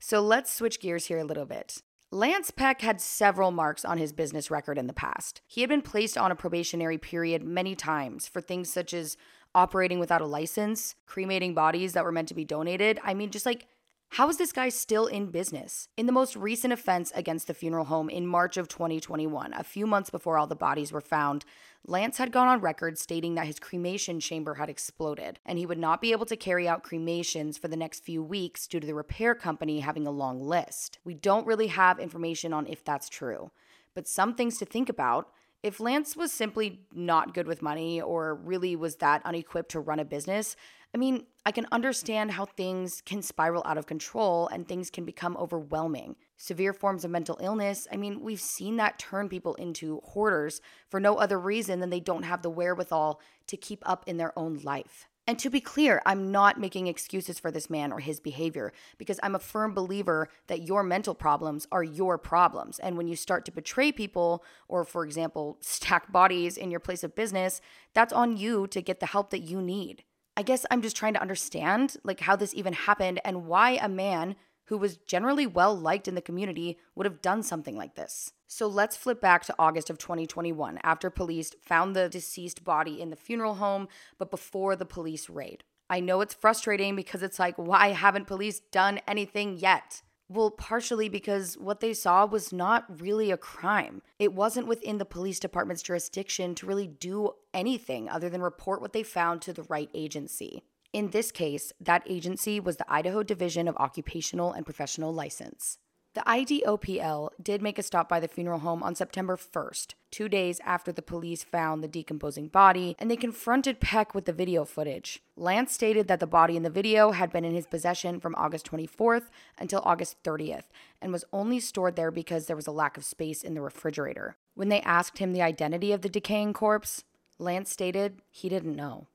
So 0.00 0.20
let's 0.20 0.52
switch 0.52 0.80
gears 0.80 1.06
here 1.06 1.20
a 1.20 1.24
little 1.24 1.46
bit. 1.46 1.80
Lance 2.10 2.50
Peck 2.50 2.80
had 2.80 3.02
several 3.02 3.50
marks 3.50 3.84
on 3.84 3.98
his 3.98 4.14
business 4.14 4.50
record 4.50 4.78
in 4.78 4.86
the 4.86 4.94
past. 4.94 5.42
He 5.46 5.60
had 5.60 5.68
been 5.68 5.82
placed 5.82 6.16
on 6.16 6.30
a 6.30 6.36
probationary 6.36 6.96
period 6.96 7.42
many 7.42 7.74
times 7.74 8.26
for 8.26 8.40
things 8.40 8.72
such 8.72 8.94
as 8.94 9.18
operating 9.54 9.98
without 9.98 10.22
a 10.22 10.26
license, 10.26 10.94
cremating 11.06 11.52
bodies 11.52 11.92
that 11.92 12.04
were 12.04 12.12
meant 12.12 12.28
to 12.28 12.34
be 12.34 12.46
donated. 12.46 12.98
I 13.04 13.12
mean, 13.12 13.30
just 13.30 13.44
like 13.44 13.66
how 14.10 14.28
is 14.30 14.38
this 14.38 14.52
guy 14.52 14.70
still 14.70 15.06
in 15.06 15.26
business? 15.26 15.88
In 15.96 16.06
the 16.06 16.12
most 16.12 16.34
recent 16.34 16.72
offense 16.72 17.12
against 17.14 17.46
the 17.46 17.54
funeral 17.54 17.84
home 17.84 18.08
in 18.08 18.26
March 18.26 18.56
of 18.56 18.66
2021, 18.66 19.52
a 19.52 19.62
few 19.62 19.86
months 19.86 20.08
before 20.08 20.38
all 20.38 20.46
the 20.46 20.56
bodies 20.56 20.92
were 20.92 21.02
found, 21.02 21.44
Lance 21.86 22.16
had 22.16 22.32
gone 22.32 22.48
on 22.48 22.60
record 22.60 22.98
stating 22.98 23.34
that 23.34 23.46
his 23.46 23.60
cremation 23.60 24.18
chamber 24.18 24.54
had 24.54 24.70
exploded 24.70 25.38
and 25.44 25.58
he 25.58 25.66
would 25.66 25.78
not 25.78 26.00
be 26.00 26.12
able 26.12 26.26
to 26.26 26.36
carry 26.36 26.66
out 26.66 26.82
cremations 26.82 27.58
for 27.58 27.68
the 27.68 27.76
next 27.76 28.02
few 28.02 28.22
weeks 28.22 28.66
due 28.66 28.80
to 28.80 28.86
the 28.86 28.94
repair 28.94 29.34
company 29.34 29.80
having 29.80 30.06
a 30.06 30.10
long 30.10 30.40
list. 30.40 30.98
We 31.04 31.14
don't 31.14 31.46
really 31.46 31.68
have 31.68 31.98
information 31.98 32.54
on 32.54 32.66
if 32.66 32.82
that's 32.82 33.10
true, 33.10 33.50
but 33.94 34.08
some 34.08 34.34
things 34.34 34.58
to 34.58 34.64
think 34.64 34.88
about. 34.88 35.28
If 35.62 35.80
Lance 35.80 36.16
was 36.16 36.32
simply 36.32 36.80
not 36.94 37.34
good 37.34 37.46
with 37.46 37.62
money 37.62 38.00
or 38.00 38.36
really 38.36 38.74
was 38.76 38.96
that 38.96 39.26
unequipped 39.26 39.72
to 39.72 39.80
run 39.80 39.98
a 39.98 40.04
business, 40.04 40.56
I 40.94 40.98
mean, 40.98 41.26
I 41.44 41.52
can 41.52 41.66
understand 41.70 42.32
how 42.32 42.46
things 42.46 43.02
can 43.04 43.20
spiral 43.20 43.62
out 43.66 43.78
of 43.78 43.86
control 43.86 44.48
and 44.48 44.66
things 44.66 44.90
can 44.90 45.04
become 45.04 45.36
overwhelming. 45.36 46.16
Severe 46.36 46.72
forms 46.72 47.04
of 47.04 47.10
mental 47.10 47.38
illness, 47.40 47.86
I 47.92 47.96
mean, 47.96 48.22
we've 48.22 48.40
seen 48.40 48.76
that 48.76 48.98
turn 48.98 49.28
people 49.28 49.54
into 49.56 50.00
hoarders 50.04 50.60
for 50.88 50.98
no 50.98 51.16
other 51.16 51.38
reason 51.38 51.80
than 51.80 51.90
they 51.90 52.00
don't 52.00 52.22
have 52.22 52.42
the 52.42 52.50
wherewithal 52.50 53.20
to 53.48 53.56
keep 53.56 53.82
up 53.86 54.04
in 54.06 54.16
their 54.16 54.38
own 54.38 54.60
life. 54.62 55.08
And 55.28 55.38
to 55.40 55.50
be 55.50 55.60
clear, 55.60 56.00
I'm 56.06 56.32
not 56.32 56.58
making 56.58 56.86
excuses 56.86 57.38
for 57.38 57.50
this 57.50 57.68
man 57.68 57.92
or 57.92 58.00
his 58.00 58.18
behavior 58.18 58.72
because 58.96 59.20
I'm 59.22 59.34
a 59.34 59.38
firm 59.38 59.74
believer 59.74 60.30
that 60.46 60.62
your 60.62 60.82
mental 60.82 61.14
problems 61.14 61.66
are 61.70 61.84
your 61.84 62.16
problems. 62.16 62.78
And 62.78 62.96
when 62.96 63.08
you 63.08 63.14
start 63.14 63.44
to 63.44 63.52
betray 63.52 63.92
people, 63.92 64.42
or 64.68 64.84
for 64.84 65.04
example, 65.04 65.58
stack 65.60 66.10
bodies 66.10 66.56
in 66.56 66.70
your 66.70 66.80
place 66.80 67.04
of 67.04 67.14
business, 67.14 67.60
that's 67.92 68.12
on 68.12 68.38
you 68.38 68.66
to 68.68 68.80
get 68.80 69.00
the 69.00 69.06
help 69.06 69.28
that 69.28 69.40
you 69.40 69.60
need. 69.60 70.02
I 70.38 70.42
guess 70.42 70.64
I'm 70.70 70.82
just 70.82 70.94
trying 70.94 71.14
to 71.14 71.20
understand 71.20 71.96
like 72.04 72.20
how 72.20 72.36
this 72.36 72.54
even 72.54 72.72
happened 72.72 73.20
and 73.24 73.46
why 73.46 73.72
a 73.72 73.88
man 73.88 74.36
who 74.66 74.78
was 74.78 74.96
generally 74.96 75.48
well 75.48 75.76
liked 75.76 76.06
in 76.06 76.14
the 76.14 76.22
community 76.22 76.78
would 76.94 77.06
have 77.06 77.20
done 77.20 77.42
something 77.42 77.76
like 77.76 77.96
this. 77.96 78.32
So 78.46 78.68
let's 78.68 78.96
flip 78.96 79.20
back 79.20 79.44
to 79.46 79.54
August 79.58 79.90
of 79.90 79.98
2021 79.98 80.78
after 80.84 81.10
police 81.10 81.50
found 81.60 81.96
the 81.96 82.08
deceased 82.08 82.62
body 82.62 83.00
in 83.00 83.10
the 83.10 83.16
funeral 83.16 83.56
home, 83.56 83.88
but 84.16 84.30
before 84.30 84.76
the 84.76 84.84
police 84.84 85.28
raid. 85.28 85.64
I 85.90 85.98
know 85.98 86.20
it's 86.20 86.34
frustrating 86.34 86.94
because 86.94 87.24
it's 87.24 87.40
like, 87.40 87.56
why 87.56 87.88
haven't 87.88 88.28
police 88.28 88.60
done 88.70 89.00
anything 89.08 89.56
yet? 89.56 90.02
Well, 90.30 90.50
partially 90.50 91.08
because 91.08 91.56
what 91.56 91.80
they 91.80 91.94
saw 91.94 92.26
was 92.26 92.52
not 92.52 93.00
really 93.00 93.30
a 93.30 93.38
crime. 93.38 94.02
It 94.18 94.34
wasn't 94.34 94.66
within 94.66 94.98
the 94.98 95.06
police 95.06 95.40
department's 95.40 95.82
jurisdiction 95.82 96.54
to 96.56 96.66
really 96.66 96.86
do 96.86 97.32
anything 97.54 98.10
other 98.10 98.28
than 98.28 98.42
report 98.42 98.82
what 98.82 98.92
they 98.92 99.02
found 99.02 99.40
to 99.42 99.54
the 99.54 99.62
right 99.64 99.88
agency. 99.94 100.64
In 100.92 101.10
this 101.10 101.30
case, 101.30 101.72
that 101.80 102.02
agency 102.06 102.60
was 102.60 102.76
the 102.76 102.92
Idaho 102.92 103.22
Division 103.22 103.68
of 103.68 103.76
Occupational 103.76 104.52
and 104.52 104.66
Professional 104.66 105.14
License. 105.14 105.78
The 106.14 106.22
IDOPL 106.22 107.30
did 107.40 107.60
make 107.62 107.78
a 107.78 107.82
stop 107.82 108.08
by 108.08 108.18
the 108.18 108.28
funeral 108.28 108.60
home 108.60 108.82
on 108.82 108.94
September 108.94 109.36
1st, 109.36 109.94
two 110.10 110.28
days 110.28 110.58
after 110.64 110.90
the 110.90 111.02
police 111.02 111.44
found 111.44 111.84
the 111.84 111.88
decomposing 111.88 112.48
body, 112.48 112.96
and 112.98 113.10
they 113.10 113.16
confronted 113.16 113.78
Peck 113.78 114.14
with 114.14 114.24
the 114.24 114.32
video 114.32 114.64
footage. 114.64 115.22
Lance 115.36 115.72
stated 115.72 116.08
that 116.08 116.18
the 116.18 116.26
body 116.26 116.56
in 116.56 116.62
the 116.62 116.70
video 116.70 117.10
had 117.10 117.30
been 117.30 117.44
in 117.44 117.54
his 117.54 117.66
possession 117.66 118.20
from 118.20 118.34
August 118.36 118.70
24th 118.70 119.28
until 119.58 119.82
August 119.84 120.22
30th 120.24 120.64
and 121.00 121.12
was 121.12 121.26
only 121.32 121.60
stored 121.60 121.94
there 121.94 122.10
because 122.10 122.46
there 122.46 122.56
was 122.56 122.66
a 122.66 122.72
lack 122.72 122.96
of 122.96 123.04
space 123.04 123.42
in 123.42 123.54
the 123.54 123.60
refrigerator. 123.60 124.36
When 124.54 124.70
they 124.70 124.80
asked 124.80 125.18
him 125.18 125.32
the 125.32 125.42
identity 125.42 125.92
of 125.92 126.00
the 126.00 126.08
decaying 126.08 126.54
corpse, 126.54 127.04
Lance 127.38 127.70
stated 127.70 128.22
he 128.30 128.48
didn't 128.48 128.74
know. 128.74 129.06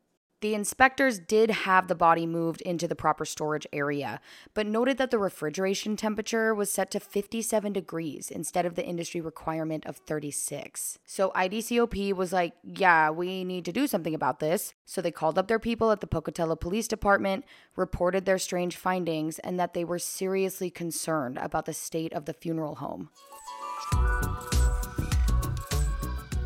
The 0.43 0.55
inspectors 0.55 1.19
did 1.19 1.49
have 1.51 1.87
the 1.87 1.95
body 1.95 2.25
moved 2.25 2.59
into 2.63 2.85
the 2.85 2.97
proper 2.97 3.23
storage 3.23 3.65
area, 3.71 4.19
but 4.53 4.67
noted 4.67 4.97
that 4.97 5.09
the 5.09 5.17
refrigeration 5.17 5.95
temperature 5.95 6.53
was 6.53 6.69
set 6.69 6.91
to 6.91 6.99
57 6.99 7.71
degrees 7.71 8.29
instead 8.29 8.65
of 8.65 8.75
the 8.75 8.85
industry 8.85 9.21
requirement 9.21 9.85
of 9.85 9.95
36. 9.95 10.99
So 11.05 11.31
IDCOP 11.33 12.11
was 12.11 12.33
like, 12.33 12.55
yeah, 12.61 13.09
we 13.09 13.45
need 13.45 13.63
to 13.63 13.71
do 13.71 13.87
something 13.87 14.13
about 14.13 14.41
this. 14.41 14.73
So 14.85 15.01
they 15.01 15.11
called 15.11 15.37
up 15.37 15.47
their 15.47 15.59
people 15.59 15.91
at 15.91 16.01
the 16.01 16.07
Pocatello 16.07 16.57
Police 16.57 16.89
Department, 16.89 17.45
reported 17.77 18.25
their 18.25 18.37
strange 18.37 18.75
findings, 18.75 19.39
and 19.39 19.57
that 19.61 19.73
they 19.73 19.85
were 19.85 19.97
seriously 19.97 20.69
concerned 20.69 21.37
about 21.37 21.63
the 21.63 21.73
state 21.73 22.11
of 22.11 22.25
the 22.25 22.33
funeral 22.33 22.75
home. 22.75 23.11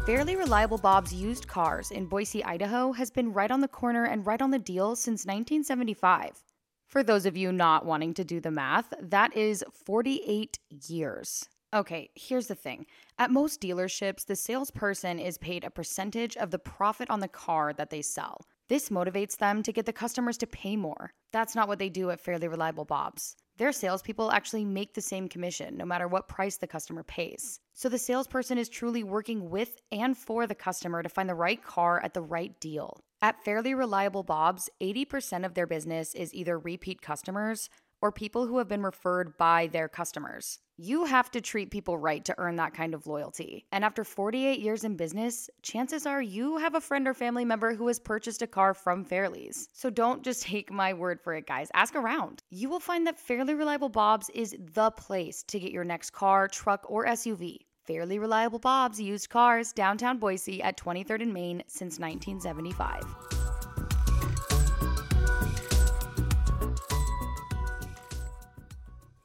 Fairly 0.08 0.38
Reliable 0.38 0.78
Bob's 0.78 1.14
Used 1.14 1.50
Cars 1.50 1.92
in 1.92 2.06
Boise, 2.06 2.42
Idaho 2.42 2.94
has 2.94 3.12
been 3.12 3.34
right 3.34 3.52
on 3.52 3.60
the 3.60 3.68
corner 3.68 4.06
and 4.06 4.26
right 4.26 4.42
on 4.42 4.52
the 4.52 4.58
deal 4.58 4.96
since 4.96 5.26
1975. 5.26 6.46
For 6.88 7.04
those 7.04 7.26
of 7.26 7.36
you 7.36 7.52
not 7.52 7.86
wanting 7.86 8.14
to 8.14 8.24
do 8.24 8.40
the 8.40 8.50
math, 8.50 8.94
that 9.02 9.36
is 9.36 9.66
48 9.86 10.60
years. 10.88 11.50
Okay, 11.76 12.10
here's 12.16 12.48
the 12.48 12.56
thing. 12.56 12.86
At 13.20 13.32
most 13.32 13.60
dealerships, 13.60 14.26
the 14.26 14.38
salesperson 14.38 15.20
is 15.20 15.38
paid 15.38 15.66
a 15.66 15.70
percentage 15.70 16.38
of 16.38 16.52
the 16.52 16.60
profit 16.60 17.10
on 17.10 17.20
the 17.20 17.28
car 17.28 17.74
that 17.74 17.90
they 17.90 18.02
sell. 18.02 18.46
This 18.70 18.88
motivates 18.88 19.36
them 19.36 19.62
to 19.62 19.74
get 19.74 19.86
the 19.86 19.92
customers 19.92 20.38
to 20.38 20.48
pay 20.48 20.78
more. 20.78 21.12
That's 21.34 21.54
not 21.54 21.68
what 21.68 21.80
they 21.80 21.90
do 21.90 22.12
at 22.12 22.22
Fairly 22.22 22.48
Reliable 22.48 22.86
Bob's. 22.86 23.36
Their 23.58 23.72
salespeople 23.72 24.32
actually 24.32 24.66
make 24.66 24.94
the 24.94 25.02
same 25.02 25.28
commission 25.28 25.78
no 25.78 25.86
matter 25.86 26.08
what 26.08 26.28
price 26.28 26.58
the 26.58 26.68
customer 26.68 27.02
pays. 27.02 27.60
So 27.74 27.90
the 27.90 27.98
salesperson 27.98 28.60
is 28.60 28.70
truly 28.70 29.04
working 29.04 29.50
with 29.50 29.82
and 29.92 30.16
for 30.16 30.46
the 30.46 30.56
customer 30.56 31.02
to 31.02 31.10
find 31.10 31.28
the 31.28 31.36
right 31.36 31.64
car 31.64 32.00
at 32.04 32.14
the 32.14 32.22
right 32.22 32.60
deal. 32.60 33.00
At 33.20 33.44
Fairly 33.44 33.74
Reliable 33.74 34.22
Bob's, 34.22 34.70
80% 34.80 35.44
of 35.44 35.56
their 35.56 35.66
business 35.66 36.14
is 36.14 36.36
either 36.36 36.60
repeat 36.60 37.02
customers 37.02 37.70
or 38.02 38.12
people 38.12 38.48
who 38.48 38.58
have 38.58 38.68
been 38.68 38.84
referred 38.84 39.38
by 39.38 39.68
their 39.68 39.88
customers. 39.88 40.60
You 40.80 41.06
have 41.06 41.32
to 41.32 41.42
treat 41.42 41.72
people 41.72 41.98
right 41.98 42.24
to 42.26 42.36
earn 42.38 42.58
that 42.58 42.76
kind 42.76 42.94
of 42.94 43.08
loyalty. 43.08 43.66
And 43.72 43.84
after 43.84 44.04
48 44.04 44.60
years 44.60 44.84
in 44.84 44.96
business, 44.96 45.50
chances 45.64 46.06
are 46.06 46.22
you 46.22 46.58
have 46.58 46.76
a 46.76 46.82
friend 46.82 47.08
or 47.08 47.16
family 47.16 47.46
member 47.46 47.74
who 47.74 47.88
has 47.88 47.98
purchased 47.98 48.44
a 48.44 48.48
car 48.48 48.76
from 48.76 49.04
Fairly's. 49.04 49.70
So 49.74 49.90
don't 49.90 50.24
just 50.24 50.44
take 50.44 50.72
my 50.72 50.94
word 50.94 51.20
for 51.20 51.34
it, 51.34 51.48
guys. 51.48 51.70
Ask 51.74 51.96
around. 51.96 52.44
You 52.52 52.70
will 52.70 52.80
find 52.80 53.08
that 53.08 53.20
Fairly 53.20 53.56
Reliable 53.56 53.90
Bob's 53.90 54.30
is 54.30 54.56
the 54.76 54.92
place 54.92 55.44
to 55.48 55.60
get 55.60 55.72
your 55.72 55.84
next 55.84 56.12
car, 56.12 56.48
truck, 56.48 56.86
or 56.88 57.06
SUV. 57.06 57.58
Fairly 57.86 58.20
Reliable 58.20 58.60
Bob's 58.60 59.00
used 59.00 59.30
cars 59.30 59.72
downtown 59.72 60.20
Boise 60.20 60.62
at 60.62 60.78
23rd 60.78 61.22
and 61.22 61.34
Main 61.34 61.64
since 61.68 61.98
1975. 62.00 63.37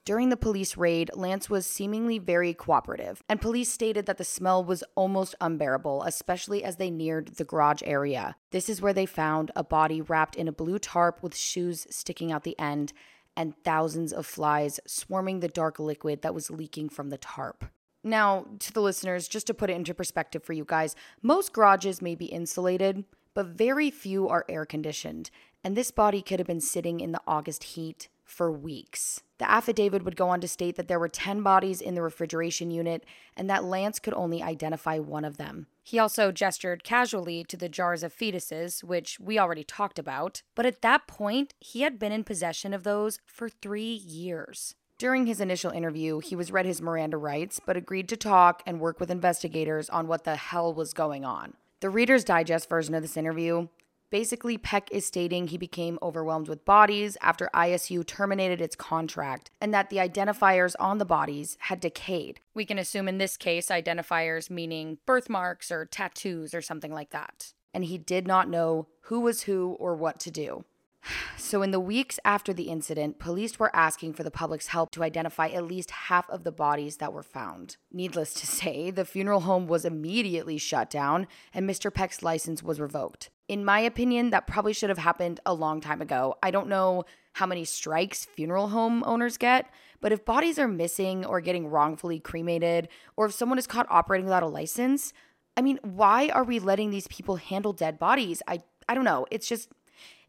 During 0.04 0.30
the 0.30 0.36
police 0.36 0.76
raid, 0.76 1.12
Lance 1.14 1.48
was 1.48 1.64
seemingly 1.64 2.18
very 2.18 2.54
cooperative, 2.54 3.22
and 3.28 3.40
police 3.40 3.70
stated 3.70 4.06
that 4.06 4.18
the 4.18 4.24
smell 4.24 4.64
was 4.64 4.82
almost 4.96 5.36
unbearable, 5.40 6.02
especially 6.02 6.64
as 6.64 6.74
they 6.74 6.90
neared 6.90 7.36
the 7.36 7.44
garage 7.44 7.82
area. 7.84 8.34
This 8.50 8.68
is 8.68 8.82
where 8.82 8.92
they 8.92 9.06
found 9.06 9.52
a 9.54 9.62
body 9.62 10.00
wrapped 10.00 10.34
in 10.34 10.48
a 10.48 10.52
blue 10.52 10.80
tarp 10.80 11.22
with 11.22 11.36
shoes 11.36 11.86
sticking 11.88 12.32
out 12.32 12.42
the 12.42 12.58
end 12.58 12.92
and 13.36 13.54
thousands 13.62 14.12
of 14.12 14.26
flies 14.26 14.80
swarming 14.88 15.38
the 15.38 15.46
dark 15.46 15.78
liquid 15.78 16.22
that 16.22 16.34
was 16.34 16.50
leaking 16.50 16.88
from 16.88 17.10
the 17.10 17.18
tarp. 17.18 17.64
Now, 18.02 18.46
to 18.58 18.72
the 18.72 18.82
listeners, 18.82 19.28
just 19.28 19.46
to 19.46 19.54
put 19.54 19.70
it 19.70 19.76
into 19.76 19.94
perspective 19.94 20.42
for 20.42 20.52
you 20.52 20.64
guys, 20.66 20.96
most 21.22 21.52
garages 21.52 22.02
may 22.02 22.16
be 22.16 22.26
insulated, 22.26 23.04
but 23.34 23.46
very 23.46 23.88
few 23.88 24.28
are 24.28 24.44
air 24.48 24.66
conditioned, 24.66 25.30
and 25.62 25.76
this 25.76 25.92
body 25.92 26.22
could 26.22 26.40
have 26.40 26.48
been 26.48 26.60
sitting 26.60 26.98
in 26.98 27.12
the 27.12 27.22
August 27.24 27.62
heat 27.62 28.08
for 28.24 28.50
weeks. 28.50 29.22
The 29.42 29.50
affidavit 29.50 30.04
would 30.04 30.14
go 30.14 30.28
on 30.28 30.40
to 30.42 30.46
state 30.46 30.76
that 30.76 30.86
there 30.86 31.00
were 31.00 31.08
10 31.08 31.42
bodies 31.42 31.80
in 31.80 31.96
the 31.96 32.02
refrigeration 32.02 32.70
unit 32.70 33.04
and 33.36 33.50
that 33.50 33.64
Lance 33.64 33.98
could 33.98 34.14
only 34.14 34.40
identify 34.40 35.00
one 35.00 35.24
of 35.24 35.36
them. 35.36 35.66
He 35.82 35.98
also 35.98 36.30
gestured 36.30 36.84
casually 36.84 37.42
to 37.48 37.56
the 37.56 37.68
jars 37.68 38.04
of 38.04 38.14
fetuses, 38.14 38.84
which 38.84 39.18
we 39.18 39.40
already 39.40 39.64
talked 39.64 39.98
about, 39.98 40.42
but 40.54 40.64
at 40.64 40.80
that 40.82 41.08
point, 41.08 41.54
he 41.58 41.80
had 41.80 41.98
been 41.98 42.12
in 42.12 42.22
possession 42.22 42.72
of 42.72 42.84
those 42.84 43.18
for 43.26 43.48
three 43.48 43.94
years. 43.94 44.76
During 44.96 45.26
his 45.26 45.40
initial 45.40 45.72
interview, 45.72 46.20
he 46.20 46.36
was 46.36 46.52
read 46.52 46.64
his 46.64 46.80
Miranda 46.80 47.16
rights, 47.16 47.60
but 47.66 47.76
agreed 47.76 48.08
to 48.10 48.16
talk 48.16 48.62
and 48.64 48.78
work 48.78 49.00
with 49.00 49.10
investigators 49.10 49.90
on 49.90 50.06
what 50.06 50.22
the 50.22 50.36
hell 50.36 50.72
was 50.72 50.94
going 50.94 51.24
on. 51.24 51.54
The 51.80 51.90
Reader's 51.90 52.22
Digest 52.22 52.68
version 52.68 52.94
of 52.94 53.02
this 53.02 53.16
interview 53.16 53.66
Basically, 54.12 54.58
Peck 54.58 54.92
is 54.92 55.06
stating 55.06 55.46
he 55.46 55.56
became 55.56 55.98
overwhelmed 56.02 56.46
with 56.46 56.66
bodies 56.66 57.16
after 57.22 57.48
ISU 57.54 58.06
terminated 58.06 58.60
its 58.60 58.76
contract 58.76 59.50
and 59.58 59.72
that 59.72 59.88
the 59.88 59.96
identifiers 59.96 60.74
on 60.78 60.98
the 60.98 61.06
bodies 61.06 61.56
had 61.60 61.80
decayed. 61.80 62.40
We 62.52 62.66
can 62.66 62.78
assume 62.78 63.08
in 63.08 63.16
this 63.16 63.38
case 63.38 63.68
identifiers 63.68 64.50
meaning 64.50 64.98
birthmarks 65.06 65.72
or 65.72 65.86
tattoos 65.86 66.52
or 66.52 66.60
something 66.60 66.92
like 66.92 67.08
that. 67.12 67.54
And 67.72 67.86
he 67.86 67.96
did 67.96 68.26
not 68.26 68.50
know 68.50 68.86
who 69.04 69.20
was 69.20 69.44
who 69.44 69.78
or 69.80 69.96
what 69.96 70.20
to 70.20 70.30
do. 70.30 70.66
So, 71.38 71.62
in 71.62 71.72
the 71.72 71.80
weeks 71.80 72.20
after 72.24 72.52
the 72.52 72.68
incident, 72.68 73.18
police 73.18 73.58
were 73.58 73.74
asking 73.74 74.12
for 74.12 74.22
the 74.22 74.30
public's 74.30 74.68
help 74.68 74.90
to 74.92 75.02
identify 75.02 75.48
at 75.48 75.66
least 75.66 75.90
half 75.90 76.30
of 76.30 76.44
the 76.44 76.52
bodies 76.52 76.98
that 76.98 77.12
were 77.12 77.22
found. 77.22 77.76
Needless 77.90 78.32
to 78.34 78.46
say, 78.60 78.90
the 78.90 79.04
funeral 79.04 79.40
home 79.40 79.66
was 79.66 79.84
immediately 79.84 80.58
shut 80.58 80.88
down 80.88 81.26
and 81.52 81.68
Mr. 81.68 81.92
Peck's 81.92 82.22
license 82.22 82.62
was 82.62 82.78
revoked. 82.78 83.30
In 83.48 83.64
my 83.64 83.80
opinion, 83.80 84.30
that 84.30 84.46
probably 84.46 84.72
should 84.72 84.88
have 84.88 84.98
happened 84.98 85.40
a 85.44 85.54
long 85.54 85.80
time 85.80 86.00
ago. 86.00 86.36
I 86.42 86.50
don't 86.50 86.68
know 86.68 87.04
how 87.34 87.46
many 87.46 87.64
strikes 87.64 88.24
funeral 88.24 88.68
home 88.68 89.02
owners 89.04 89.36
get, 89.36 89.70
but 90.00 90.12
if 90.12 90.24
bodies 90.24 90.58
are 90.58 90.68
missing 90.68 91.24
or 91.24 91.40
getting 91.40 91.68
wrongfully 91.68 92.20
cremated, 92.20 92.88
or 93.16 93.26
if 93.26 93.32
someone 93.32 93.58
is 93.58 93.66
caught 93.66 93.86
operating 93.90 94.26
without 94.26 94.42
a 94.42 94.48
license, 94.48 95.12
I 95.56 95.62
mean, 95.62 95.78
why 95.82 96.28
are 96.28 96.44
we 96.44 96.58
letting 96.58 96.90
these 96.90 97.08
people 97.08 97.36
handle 97.36 97.72
dead 97.72 97.98
bodies? 97.98 98.42
I 98.46 98.62
I 98.88 98.94
don't 98.94 99.04
know. 99.04 99.26
It's 99.30 99.48
just 99.48 99.70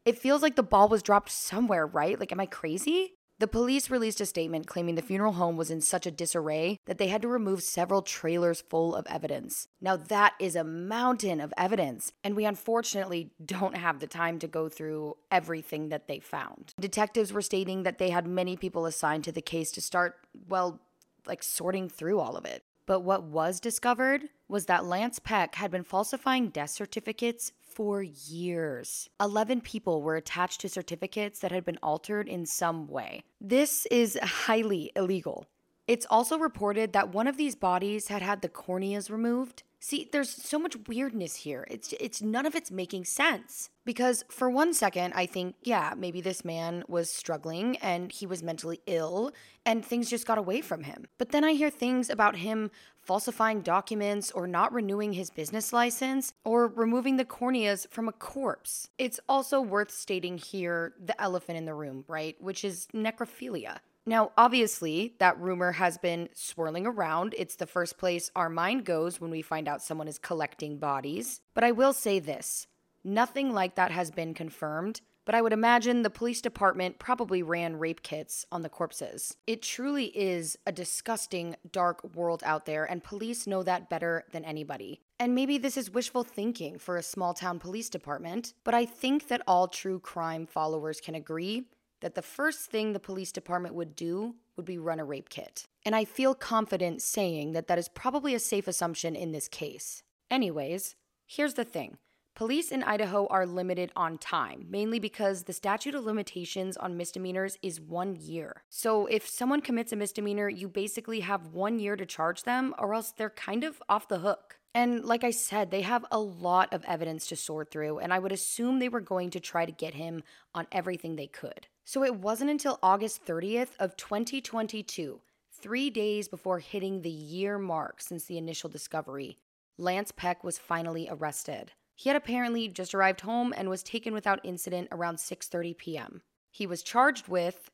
it 0.05 0.17
feels 0.17 0.41
like 0.41 0.55
the 0.55 0.63
ball 0.63 0.89
was 0.89 1.03
dropped 1.03 1.32
somewhere, 1.32 1.88
right? 1.88 2.20
Like, 2.20 2.32
am 2.32 2.39
I 2.39 2.46
crazy? 2.46 3.13
The 3.40 3.48
police 3.48 3.90
released 3.90 4.22
a 4.22 4.25
statement 4.25 4.68
claiming 4.68 4.96
the 4.96 5.02
funeral 5.02 5.34
home 5.34 5.58
was 5.58 5.72
in 5.72 5.82
such 5.82 6.06
a 6.06 6.12
disarray 6.12 6.80
that 6.86 6.98
they 6.98 7.08
had 7.08 7.22
to 7.24 7.28
remove 7.28 7.63
several 7.63 8.02
trailers 8.02 8.62
full 8.62 8.96
of 8.96 9.08
evidence. 9.08 9.68
Now, 9.82 9.98
that 9.98 10.34
is 10.40 10.56
a 10.56 10.63
mountain 10.63 11.42
of 11.42 11.54
evidence, 11.58 12.13
and 12.24 12.36
we 12.36 12.46
unfortunately 12.46 13.32
don't 13.44 13.75
have 13.75 14.00
the 14.00 14.08
time 14.08 14.40
to 14.40 14.48
go 14.48 14.70
through 14.70 15.18
everything 15.32 15.90
that 15.90 16.08
they 16.08 16.20
found. 16.20 16.74
Detectives 16.80 17.34
were 17.34 17.42
stating 17.42 17.84
that 17.84 17.98
they 17.98 18.12
had 18.12 18.28
many 18.28 18.56
people 18.56 18.86
assigned 18.86 19.24
to 19.24 19.32
the 19.32 19.42
case 19.42 19.72
to 19.72 19.82
start, 19.82 20.16
well, 20.48 20.80
like 21.25 21.42
sorting 21.42 21.90
through 21.90 22.20
all 22.20 22.38
of 22.38 22.46
it. 22.46 22.63
But 22.86 23.00
what 23.00 23.24
was 23.24 23.60
discovered 23.60 24.24
was 24.53 24.67
that 24.67 24.86
Lance 24.86 25.17
Peck 25.17 25.55
had 25.55 25.72
been 25.72 25.83
falsifying 25.83 26.50
death 26.50 26.69
certificates 26.69 27.53
for 27.60 28.03
years. 28.03 29.10
11 29.19 29.62
people 29.62 30.03
were 30.03 30.15
attached 30.15 30.62
to 30.62 30.69
certificates 30.69 31.39
that 31.39 31.51
had 31.51 31.65
been 31.65 31.79
altered 31.81 32.29
in 32.29 32.45
some 32.45 32.86
way. 32.86 33.24
This 33.41 33.88
is 33.88 34.15
highly 34.22 34.91
illegal. 34.95 35.48
It's 35.88 36.05
also 36.07 36.38
reported 36.38 36.93
that 36.93 37.12
one 37.12 37.25
of 37.27 37.36
these 37.36 37.55
bodies 37.55 38.10
had 38.10 38.22
had 38.22 38.43
the 38.43 38.48
corneas 38.48 39.10
removed. 39.10 39.63
See, 39.86 40.08
there's 40.13 40.30
so 40.30 40.58
much 40.58 40.78
weirdness 40.88 41.36
here. 41.36 41.68
It's 41.70 41.94
it's 42.00 42.22
none 42.22 42.46
of 42.46 42.56
it's 42.56 42.72
making 42.72 43.04
sense. 43.04 43.70
Because 43.84 44.24
for 44.30 44.50
one 44.50 44.74
second, 44.74 45.12
I 45.12 45.25
think, 45.25 45.56
yeah, 45.62 45.94
maybe 45.98 46.22
this 46.22 46.46
man 46.46 46.86
was 46.88 47.10
struggling 47.10 47.75
and 47.80 48.10
he 48.10 48.25
was 48.25 48.42
mentally 48.42 48.80
ill 48.86 49.34
and 49.66 49.86
things 49.86 50.10
just 50.10 50.25
got 50.25 50.38
away 50.38 50.62
from 50.62 50.84
him. 50.84 51.08
But 51.18 51.32
then 51.34 51.44
I 51.44 51.52
hear 51.52 51.70
things 51.70 52.10
about 52.10 52.38
him 52.38 52.72
falsifying 53.02 53.60
documents 53.60 54.32
or 54.32 54.48
not 54.48 54.72
renewing 54.72 55.12
his 55.12 55.30
business 55.30 55.74
license 55.74 56.32
or 56.46 56.68
removing 56.68 57.18
the 57.18 57.25
corneas 57.25 57.86
from 57.92 58.08
a 58.08 58.13
corpse. 58.13 58.90
It's 58.98 59.20
also 59.28 59.60
worth 59.60 59.92
stating 59.92 60.38
here 60.38 60.94
the 60.98 61.22
elephant 61.22 61.58
in 61.58 61.66
the 61.66 61.74
room, 61.74 62.06
right? 62.08 62.42
Which 62.42 62.63
is 62.63 62.88
necrophilia. 62.94 63.80
Now, 64.05 64.31
obviously, 64.38 65.15
that 65.19 65.39
rumor 65.39 65.72
has 65.74 65.98
been 65.98 66.27
swirling 66.33 66.86
around. 66.86 67.33
It's 67.38 67.55
the 67.55 67.65
first 67.65 67.98
place 67.98 68.29
our 68.36 68.50
mind 68.50 68.83
goes 68.83 69.22
when 69.22 69.31
we 69.31 69.41
find 69.41 69.67
out 69.67 69.81
someone 69.81 70.10
is 70.10 70.19
collecting 70.19 70.77
bodies. 70.77 71.39
But 71.53 71.63
I 71.63 71.72
will 71.72 71.93
say 71.93 72.19
this 72.19 72.67
nothing 73.05 73.53
like 73.53 73.75
that 73.75 73.91
has 73.91 74.12
been 74.12 74.33
confirmed, 74.33 75.01
but 75.25 75.36
I 75.36 75.41
would 75.41 75.53
imagine 75.53 76.01
the 76.01 76.10
police 76.10 76.41
department 76.41 77.00
probably 77.00 77.41
ran 77.41 77.79
rape 77.79 78.03
kits 78.03 78.45
on 78.51 78.62
the 78.62 78.69
corpses. 78.69 79.38
It 79.48 79.62
truly 79.62 80.05
is 80.05 80.57
a 80.67 80.72
disgusting, 80.74 81.55
dark 81.72 82.15
world 82.15 82.43
out 82.45 82.65
there, 82.65 82.83
and 82.83 83.03
police 83.03 83.48
know 83.48 83.63
that 83.63 83.89
better 83.89 84.25
than 84.31 84.43
anybody. 84.43 85.01
And 85.17 85.33
maybe 85.33 85.57
this 85.57 85.77
is 85.77 85.91
wishful 85.91 86.24
thinking 86.24 86.77
for 86.77 86.98
a 86.98 87.03
small 87.03 87.33
town 87.33 87.60
police 87.60 87.89
department, 87.89 88.53
but 88.65 88.74
I 88.74 88.86
think 88.86 89.29
that 89.29 89.41
all 89.48 89.69
true 89.69 90.00
crime 90.00 90.45
followers 90.45 91.00
can 91.00 91.15
agree 91.15 91.63
that 92.03 92.15
the 92.15 92.22
first 92.22 92.69
thing 92.69 92.91
the 92.91 93.00
police 93.00 93.31
department 93.31 93.74
would 93.75 93.95
do 93.95 94.36
would 94.57 94.65
be 94.65 94.77
run 94.77 95.00
a 95.00 95.05
rape 95.05 95.29
kit. 95.29 95.63
And 95.86 95.95
I 95.95 96.03
feel 96.03 96.36
confident 96.36 97.01
saying 97.01 97.53
that 97.53 97.67
that 97.67 97.79
is 97.79 97.88
probably 97.88 98.36
a 98.36 98.39
safe 98.39 98.67
assumption 98.67 99.15
in 99.15 99.31
this 99.31 99.48
case. 99.48 100.03
Anyways, 100.29 100.98
here's 101.25 101.53
the 101.53 101.63
thing. 101.63 101.98
Police 102.36 102.72
in 102.74 102.83
Idaho 102.83 103.25
are 103.27 103.45
limited 103.45 103.93
on 103.95 104.17
time, 104.17 104.65
mainly 104.69 105.00
because 105.00 105.43
the 105.43 105.53
statute 105.53 105.95
of 105.95 106.03
limitations 106.03 106.75
on 106.75 106.98
misdemeanors 106.98 107.57
is 107.62 107.79
one 107.79 108.17
year. 108.17 108.63
So 108.69 109.05
if 109.05 109.25
someone 109.29 109.62
commits 109.62 109.93
a 109.93 109.95
misdemeanor, 109.95 110.50
you 110.50 110.67
basically 110.67 111.22
have 111.22 111.53
one 111.53 111.79
year 111.79 111.95
to 111.95 112.05
charge 112.05 112.43
them, 112.43 112.75
or 112.79 112.93
else 112.93 113.13
they're 113.15 113.29
kind 113.29 113.63
of 113.63 113.81
off 113.88 114.10
the 114.10 114.19
hook. 114.19 114.57
And 114.75 115.05
like 115.05 115.24
I 115.24 115.31
said, 115.31 115.69
they 115.69 115.83
have 115.83 116.03
a 116.12 116.19
lot 116.19 116.74
of 116.74 116.83
evidence 116.86 117.27
to 117.27 117.36
sort 117.36 117.69
through, 117.69 118.00
and 118.00 118.12
I 118.12 118.19
would 118.19 118.31
assume 118.31 118.79
they 118.79 118.89
were 118.89 119.00
going 119.00 119.29
to 119.29 119.39
try 119.39 119.65
to 119.65 119.72
get 119.72 119.93
him 119.93 120.24
on 120.55 120.67
everything 120.72 121.15
they 121.15 121.27
could. 121.27 121.67
So 121.86 122.04
it 122.04 122.16
wasn't 122.16 122.50
until 122.50 122.80
August 122.82 123.25
30th 123.25 123.72
of 123.78 123.98
2022, 123.98 125.22
3 125.52 125.90
days 125.90 126.28
before 126.28 126.60
hitting 126.60 127.02
the 127.02 127.10
year 127.10 127.58
mark 127.58 128.02
since 128.02 128.25
the 128.25 128.38
initial 128.38 128.70
discovery, 128.70 129.38
Lance 129.78 130.12
Peck 130.12 130.44
was 130.44 130.58
finally 130.58 131.08
arrested. 131.10 131.72
He 131.96 132.10
had 132.10 132.16
apparently 132.16 132.68
just 132.68 132.96
arrived 132.96 133.22
home 133.22 133.54
and 133.56 133.70
was 133.70 133.84
taken 133.84 134.13
without 134.13 134.40
incident 134.44 134.88
around 134.92 135.18
6:30 135.18 135.78
p.m. 135.78 136.22
He 136.52 136.66
was 136.66 136.84
charged 136.84 137.28
with 137.28 137.70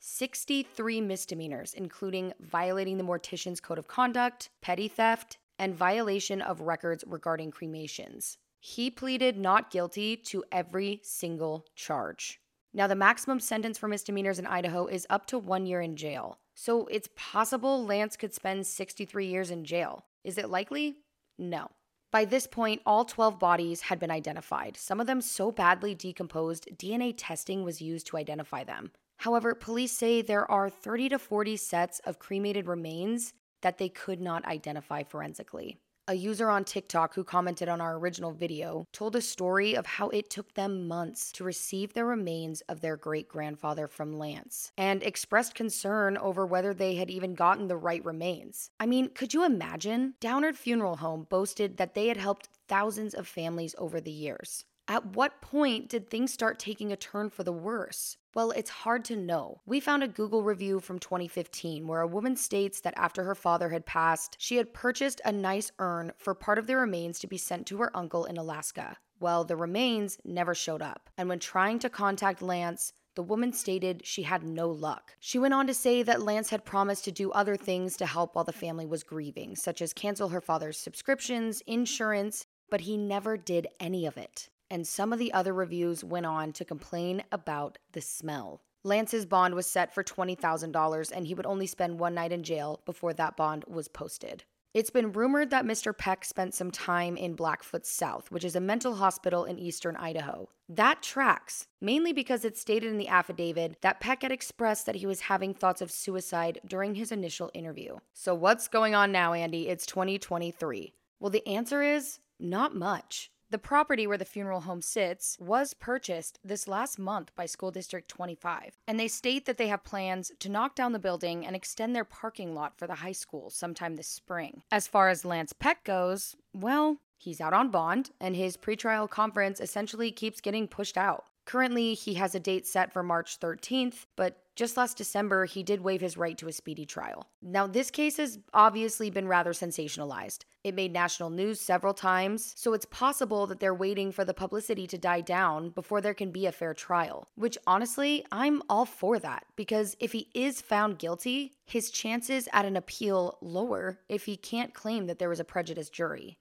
63 0.00 1.00
misdemeanors, 1.00 1.74
including 1.74 2.32
violating 2.40 2.98
the 2.98 3.04
mortician's 3.04 3.60
code 3.60 3.78
of 3.78 3.88
conduct, 3.88 4.50
petty 4.60 4.88
theft, 4.88 5.38
and 5.58 5.74
violation 5.74 6.40
of 6.40 6.62
records 6.62 7.04
regarding 7.06 7.50
cremations. 7.50 8.38
He 8.60 8.90
pleaded 8.90 9.38
not 9.38 9.70
guilty 9.70 10.16
to 10.16 10.44
every 10.52 11.00
single 11.02 11.66
charge. 11.74 12.40
Now, 12.72 12.86
the 12.86 12.94
maximum 12.94 13.40
sentence 13.40 13.78
for 13.78 13.88
misdemeanors 13.88 14.38
in 14.38 14.46
Idaho 14.46 14.86
is 14.86 15.06
up 15.10 15.26
to 15.26 15.38
one 15.38 15.66
year 15.66 15.80
in 15.80 15.96
jail. 15.96 16.38
So 16.54 16.86
it's 16.86 17.08
possible 17.16 17.84
Lance 17.84 18.16
could 18.16 18.32
spend 18.32 18.66
63 18.66 19.26
years 19.26 19.50
in 19.50 19.64
jail. 19.64 20.04
Is 20.22 20.38
it 20.38 20.50
likely? 20.50 20.98
No. 21.38 21.70
By 22.12 22.24
this 22.24 22.46
point, 22.46 22.82
all 22.84 23.04
12 23.04 23.38
bodies 23.38 23.82
had 23.82 23.98
been 23.98 24.10
identified, 24.10 24.76
some 24.76 25.00
of 25.00 25.06
them 25.06 25.20
so 25.20 25.52
badly 25.52 25.94
decomposed, 25.94 26.68
DNA 26.76 27.14
testing 27.16 27.62
was 27.62 27.80
used 27.80 28.06
to 28.08 28.16
identify 28.16 28.64
them. 28.64 28.90
However, 29.18 29.54
police 29.54 29.92
say 29.92 30.20
there 30.20 30.50
are 30.50 30.68
30 30.68 31.10
to 31.10 31.18
40 31.18 31.56
sets 31.56 32.00
of 32.00 32.18
cremated 32.18 32.66
remains 32.66 33.32
that 33.62 33.78
they 33.78 33.88
could 33.88 34.20
not 34.20 34.44
identify 34.44 35.02
forensically. 35.04 35.78
A 36.08 36.14
user 36.14 36.50
on 36.50 36.64
TikTok 36.64 37.14
who 37.14 37.22
commented 37.22 37.68
on 37.68 37.80
our 37.80 37.96
original 37.96 38.32
video 38.32 38.86
told 38.92 39.14
a 39.14 39.20
story 39.20 39.76
of 39.76 39.86
how 39.86 40.08
it 40.08 40.28
took 40.28 40.54
them 40.54 40.88
months 40.88 41.30
to 41.32 41.44
receive 41.44 41.92
the 41.92 42.04
remains 42.04 42.62
of 42.62 42.80
their 42.80 42.96
great 42.96 43.28
grandfather 43.28 43.86
from 43.86 44.18
Lance 44.18 44.72
and 44.76 45.02
expressed 45.02 45.54
concern 45.54 46.16
over 46.16 46.44
whether 46.44 46.74
they 46.74 46.96
had 46.96 47.10
even 47.10 47.34
gotten 47.34 47.68
the 47.68 47.76
right 47.76 48.04
remains. 48.04 48.70
I 48.80 48.86
mean, 48.86 49.10
could 49.10 49.34
you 49.34 49.44
imagine? 49.44 50.14
Downard 50.20 50.56
Funeral 50.56 50.96
Home 50.96 51.26
boasted 51.28 51.76
that 51.76 51.94
they 51.94 52.08
had 52.08 52.16
helped 52.16 52.48
thousands 52.66 53.14
of 53.14 53.28
families 53.28 53.74
over 53.78 54.00
the 54.00 54.10
years. 54.10 54.64
At 54.90 55.14
what 55.14 55.40
point 55.40 55.88
did 55.88 56.10
things 56.10 56.32
start 56.32 56.58
taking 56.58 56.90
a 56.90 56.96
turn 56.96 57.30
for 57.30 57.44
the 57.44 57.52
worse? 57.52 58.16
Well, 58.34 58.50
it's 58.50 58.70
hard 58.70 59.04
to 59.04 59.14
know. 59.14 59.60
We 59.64 59.78
found 59.78 60.02
a 60.02 60.08
Google 60.08 60.42
review 60.42 60.80
from 60.80 60.98
2015 60.98 61.86
where 61.86 62.00
a 62.00 62.08
woman 62.08 62.34
states 62.34 62.80
that 62.80 62.94
after 62.96 63.22
her 63.22 63.36
father 63.36 63.68
had 63.68 63.86
passed, 63.86 64.34
she 64.40 64.56
had 64.56 64.74
purchased 64.74 65.20
a 65.24 65.30
nice 65.30 65.70
urn 65.78 66.10
for 66.16 66.34
part 66.34 66.58
of 66.58 66.66
the 66.66 66.76
remains 66.76 67.20
to 67.20 67.28
be 67.28 67.38
sent 67.38 67.68
to 67.68 67.76
her 67.76 67.96
uncle 67.96 68.24
in 68.24 68.36
Alaska. 68.36 68.96
Well, 69.20 69.44
the 69.44 69.54
remains 69.54 70.18
never 70.24 70.56
showed 70.56 70.82
up. 70.82 71.08
And 71.16 71.28
when 71.28 71.38
trying 71.38 71.78
to 71.78 71.88
contact 71.88 72.42
Lance, 72.42 72.92
the 73.14 73.22
woman 73.22 73.52
stated 73.52 74.04
she 74.04 74.24
had 74.24 74.42
no 74.42 74.68
luck. 74.68 75.14
She 75.20 75.38
went 75.38 75.54
on 75.54 75.68
to 75.68 75.74
say 75.74 76.02
that 76.02 76.22
Lance 76.22 76.50
had 76.50 76.64
promised 76.64 77.04
to 77.04 77.12
do 77.12 77.30
other 77.30 77.54
things 77.54 77.96
to 77.98 78.06
help 78.06 78.34
while 78.34 78.44
the 78.44 78.52
family 78.52 78.86
was 78.86 79.04
grieving, 79.04 79.54
such 79.54 79.82
as 79.82 79.92
cancel 79.92 80.30
her 80.30 80.40
father's 80.40 80.78
subscriptions, 80.78 81.62
insurance, 81.68 82.44
but 82.68 82.80
he 82.80 82.96
never 82.96 83.36
did 83.36 83.68
any 83.78 84.04
of 84.04 84.16
it 84.16 84.48
and 84.70 84.86
some 84.86 85.12
of 85.12 85.18
the 85.18 85.32
other 85.32 85.52
reviews 85.52 86.04
went 86.04 86.26
on 86.26 86.52
to 86.52 86.64
complain 86.64 87.22
about 87.32 87.78
the 87.92 88.00
smell. 88.00 88.62
Lance's 88.82 89.26
bond 89.26 89.54
was 89.54 89.66
set 89.66 89.92
for 89.92 90.02
$20,000 90.02 91.12
and 91.14 91.26
he 91.26 91.34
would 91.34 91.46
only 91.46 91.66
spend 91.66 91.98
one 91.98 92.14
night 92.14 92.32
in 92.32 92.42
jail 92.42 92.80
before 92.86 93.12
that 93.12 93.36
bond 93.36 93.64
was 93.68 93.88
posted. 93.88 94.44
It's 94.72 94.90
been 94.90 95.10
rumored 95.10 95.50
that 95.50 95.64
Mr. 95.64 95.96
Peck 95.96 96.24
spent 96.24 96.54
some 96.54 96.70
time 96.70 97.16
in 97.16 97.34
Blackfoot 97.34 97.84
South, 97.84 98.30
which 98.30 98.44
is 98.44 98.54
a 98.54 98.60
mental 98.60 98.94
hospital 98.94 99.44
in 99.44 99.58
eastern 99.58 99.96
Idaho. 99.96 100.48
That 100.68 101.02
tracks, 101.02 101.66
mainly 101.80 102.12
because 102.12 102.44
it's 102.44 102.60
stated 102.60 102.88
in 102.88 102.96
the 102.96 103.08
affidavit 103.08 103.82
that 103.82 103.98
Peck 103.98 104.22
had 104.22 104.30
expressed 104.30 104.86
that 104.86 104.94
he 104.94 105.06
was 105.06 105.22
having 105.22 105.54
thoughts 105.54 105.82
of 105.82 105.90
suicide 105.90 106.60
during 106.64 106.94
his 106.94 107.10
initial 107.10 107.50
interview. 107.52 107.96
So, 108.14 108.32
what's 108.32 108.68
going 108.68 108.94
on 108.94 109.10
now, 109.10 109.32
Andi? 109.32 109.66
It's 109.68 109.86
2023. 109.86 110.94
Well, 111.18 111.30
the 111.30 111.46
answer 111.48 111.82
is 111.82 112.20
not 112.38 112.72
much. 112.72 113.32
The 113.50 113.58
property 113.58 114.06
where 114.06 114.16
the 114.16 114.24
funeral 114.24 114.60
home 114.60 114.80
sits 114.80 115.36
was 115.40 115.74
purchased 115.74 116.38
this 116.44 116.68
last 116.68 117.00
month 117.00 117.34
by 117.34 117.46
School 117.46 117.72
District 117.72 118.08
25, 118.08 118.78
and 118.86 118.98
they 118.98 119.08
state 119.08 119.44
that 119.46 119.56
they 119.56 119.66
have 119.66 119.82
plans 119.82 120.30
to 120.38 120.48
knock 120.48 120.76
down 120.76 120.92
the 120.92 121.00
building 121.00 121.44
and 121.44 121.56
extend 121.56 121.96
their 121.96 122.04
parking 122.04 122.54
lot 122.54 122.78
for 122.78 122.86
the 122.86 122.94
high 122.96 123.10
school 123.10 123.50
sometime 123.50 123.96
this 123.96 124.06
spring. 124.06 124.62
As 124.70 124.86
far 124.86 125.08
as 125.08 125.24
Lance 125.24 125.52
Peck 125.52 125.82
goes, 125.82 126.36
well, 126.54 126.98
he's 127.18 127.40
out 127.40 127.52
on 127.52 127.70
bond, 127.70 128.10
and 128.20 128.36
his 128.36 128.56
pretrial 128.56 129.10
conference 129.10 129.58
essentially 129.58 130.12
keeps 130.12 130.40
getting 130.40 130.68
pushed 130.68 130.96
out. 130.96 131.24
Currently, 131.50 131.94
he 131.94 132.14
has 132.14 132.36
a 132.36 132.38
date 132.38 132.64
set 132.64 132.92
for 132.92 133.02
March 133.02 133.40
13th, 133.40 134.06
but 134.14 134.44
just 134.54 134.76
last 134.76 134.96
December, 134.96 135.46
he 135.46 135.64
did 135.64 135.80
waive 135.80 136.00
his 136.00 136.16
right 136.16 136.38
to 136.38 136.46
a 136.46 136.52
speedy 136.52 136.86
trial. 136.86 137.26
Now, 137.42 137.66
this 137.66 137.90
case 137.90 138.18
has 138.18 138.38
obviously 138.54 139.10
been 139.10 139.26
rather 139.26 139.50
sensationalized. 139.50 140.44
It 140.62 140.76
made 140.76 140.92
national 140.92 141.30
news 141.30 141.60
several 141.60 141.92
times, 141.92 142.52
so 142.56 142.72
it's 142.72 142.84
possible 142.84 143.48
that 143.48 143.58
they're 143.58 143.74
waiting 143.74 144.12
for 144.12 144.24
the 144.24 144.32
publicity 144.32 144.86
to 144.86 144.96
die 144.96 145.22
down 145.22 145.70
before 145.70 146.00
there 146.00 146.14
can 146.14 146.30
be 146.30 146.46
a 146.46 146.52
fair 146.52 146.72
trial. 146.72 147.26
Which 147.34 147.58
honestly, 147.66 148.24
I'm 148.30 148.62
all 148.70 148.86
for 148.86 149.18
that 149.18 149.44
because 149.56 149.96
if 149.98 150.12
he 150.12 150.28
is 150.32 150.60
found 150.60 151.00
guilty, 151.00 151.54
his 151.66 151.90
chances 151.90 152.48
at 152.52 152.64
an 152.64 152.76
appeal 152.76 153.38
lower 153.40 153.98
if 154.08 154.26
he 154.26 154.36
can't 154.36 154.72
claim 154.72 155.08
that 155.08 155.18
there 155.18 155.28
was 155.28 155.40
a 155.40 155.44
prejudiced 155.44 155.92
jury. 155.92 156.38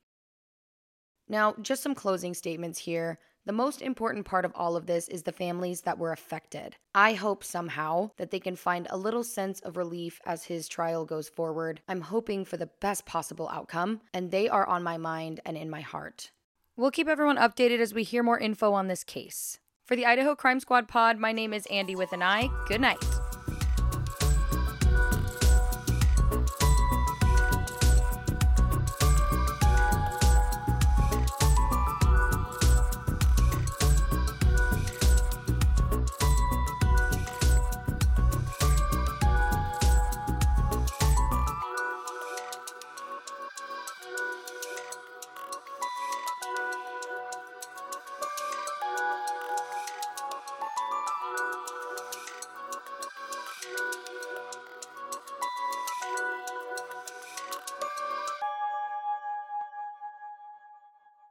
Now, 1.27 1.55
just 1.61 1.83
some 1.83 1.93
closing 1.93 2.33
statements 2.33 2.79
here. 2.79 3.19
The 3.49 3.53
most 3.53 3.81
important 3.81 4.27
part 4.27 4.45
of 4.45 4.51
all 4.53 4.75
of 4.75 4.85
this 4.85 5.07
is 5.07 5.23
the 5.23 5.31
families 5.31 5.81
that 5.81 5.97
were 5.97 6.11
affected. 6.11 6.75
I 6.93 7.13
hope 7.13 7.43
somehow 7.43 8.11
that 8.17 8.29
they 8.29 8.39
can 8.39 8.55
find 8.55 8.85
a 8.91 8.95
little 8.95 9.23
sense 9.23 9.59
of 9.61 9.75
relief 9.75 10.21
as 10.23 10.43
his 10.43 10.67
trial 10.67 11.03
goes 11.03 11.29
forward. 11.29 11.81
I'm 11.87 12.01
hoping 12.01 12.45
for 12.45 12.57
the 12.57 12.69
best 12.79 13.07
possible 13.07 13.49
outcome, 13.51 14.01
and 14.13 14.29
they 14.29 14.49
are 14.49 14.67
on 14.67 14.83
my 14.83 14.97
mind 14.97 15.39
and 15.47 15.57
in 15.57 15.67
my 15.67 15.81
heart. 15.81 16.29
We'll 16.77 16.91
keep 16.91 17.07
everyone 17.07 17.37
updated 17.37 17.79
as 17.79 17.91
we 17.91 18.03
hear 18.03 18.21
more 18.21 18.37
info 18.37 18.73
on 18.73 18.87
this 18.87 19.03
case. 19.03 19.57
For 19.83 19.95
the 19.95 20.05
Idaho 20.05 20.35
Crime 20.35 20.59
Squad 20.59 20.87
pod, 20.87 21.17
my 21.17 21.31
name 21.31 21.51
is 21.51 21.65
Andi 21.71 21.95
with 21.95 22.13
an 22.13 22.21
I. 22.21 22.49
Good 22.67 22.81
night. 22.81 23.03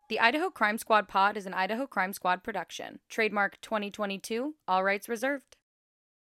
The 0.08 0.20
Idaho 0.20 0.48
Crime 0.48 0.78
Squad 0.78 1.06
pod 1.06 1.36
is 1.36 1.44
an 1.44 1.52
Idaho 1.52 1.86
Crime 1.86 2.14
Squad 2.14 2.42
production. 2.42 2.98
Trademark 3.10 3.60
2022, 3.60 4.54
all 4.66 4.82
rights 4.82 5.06
reserved. 5.06 5.47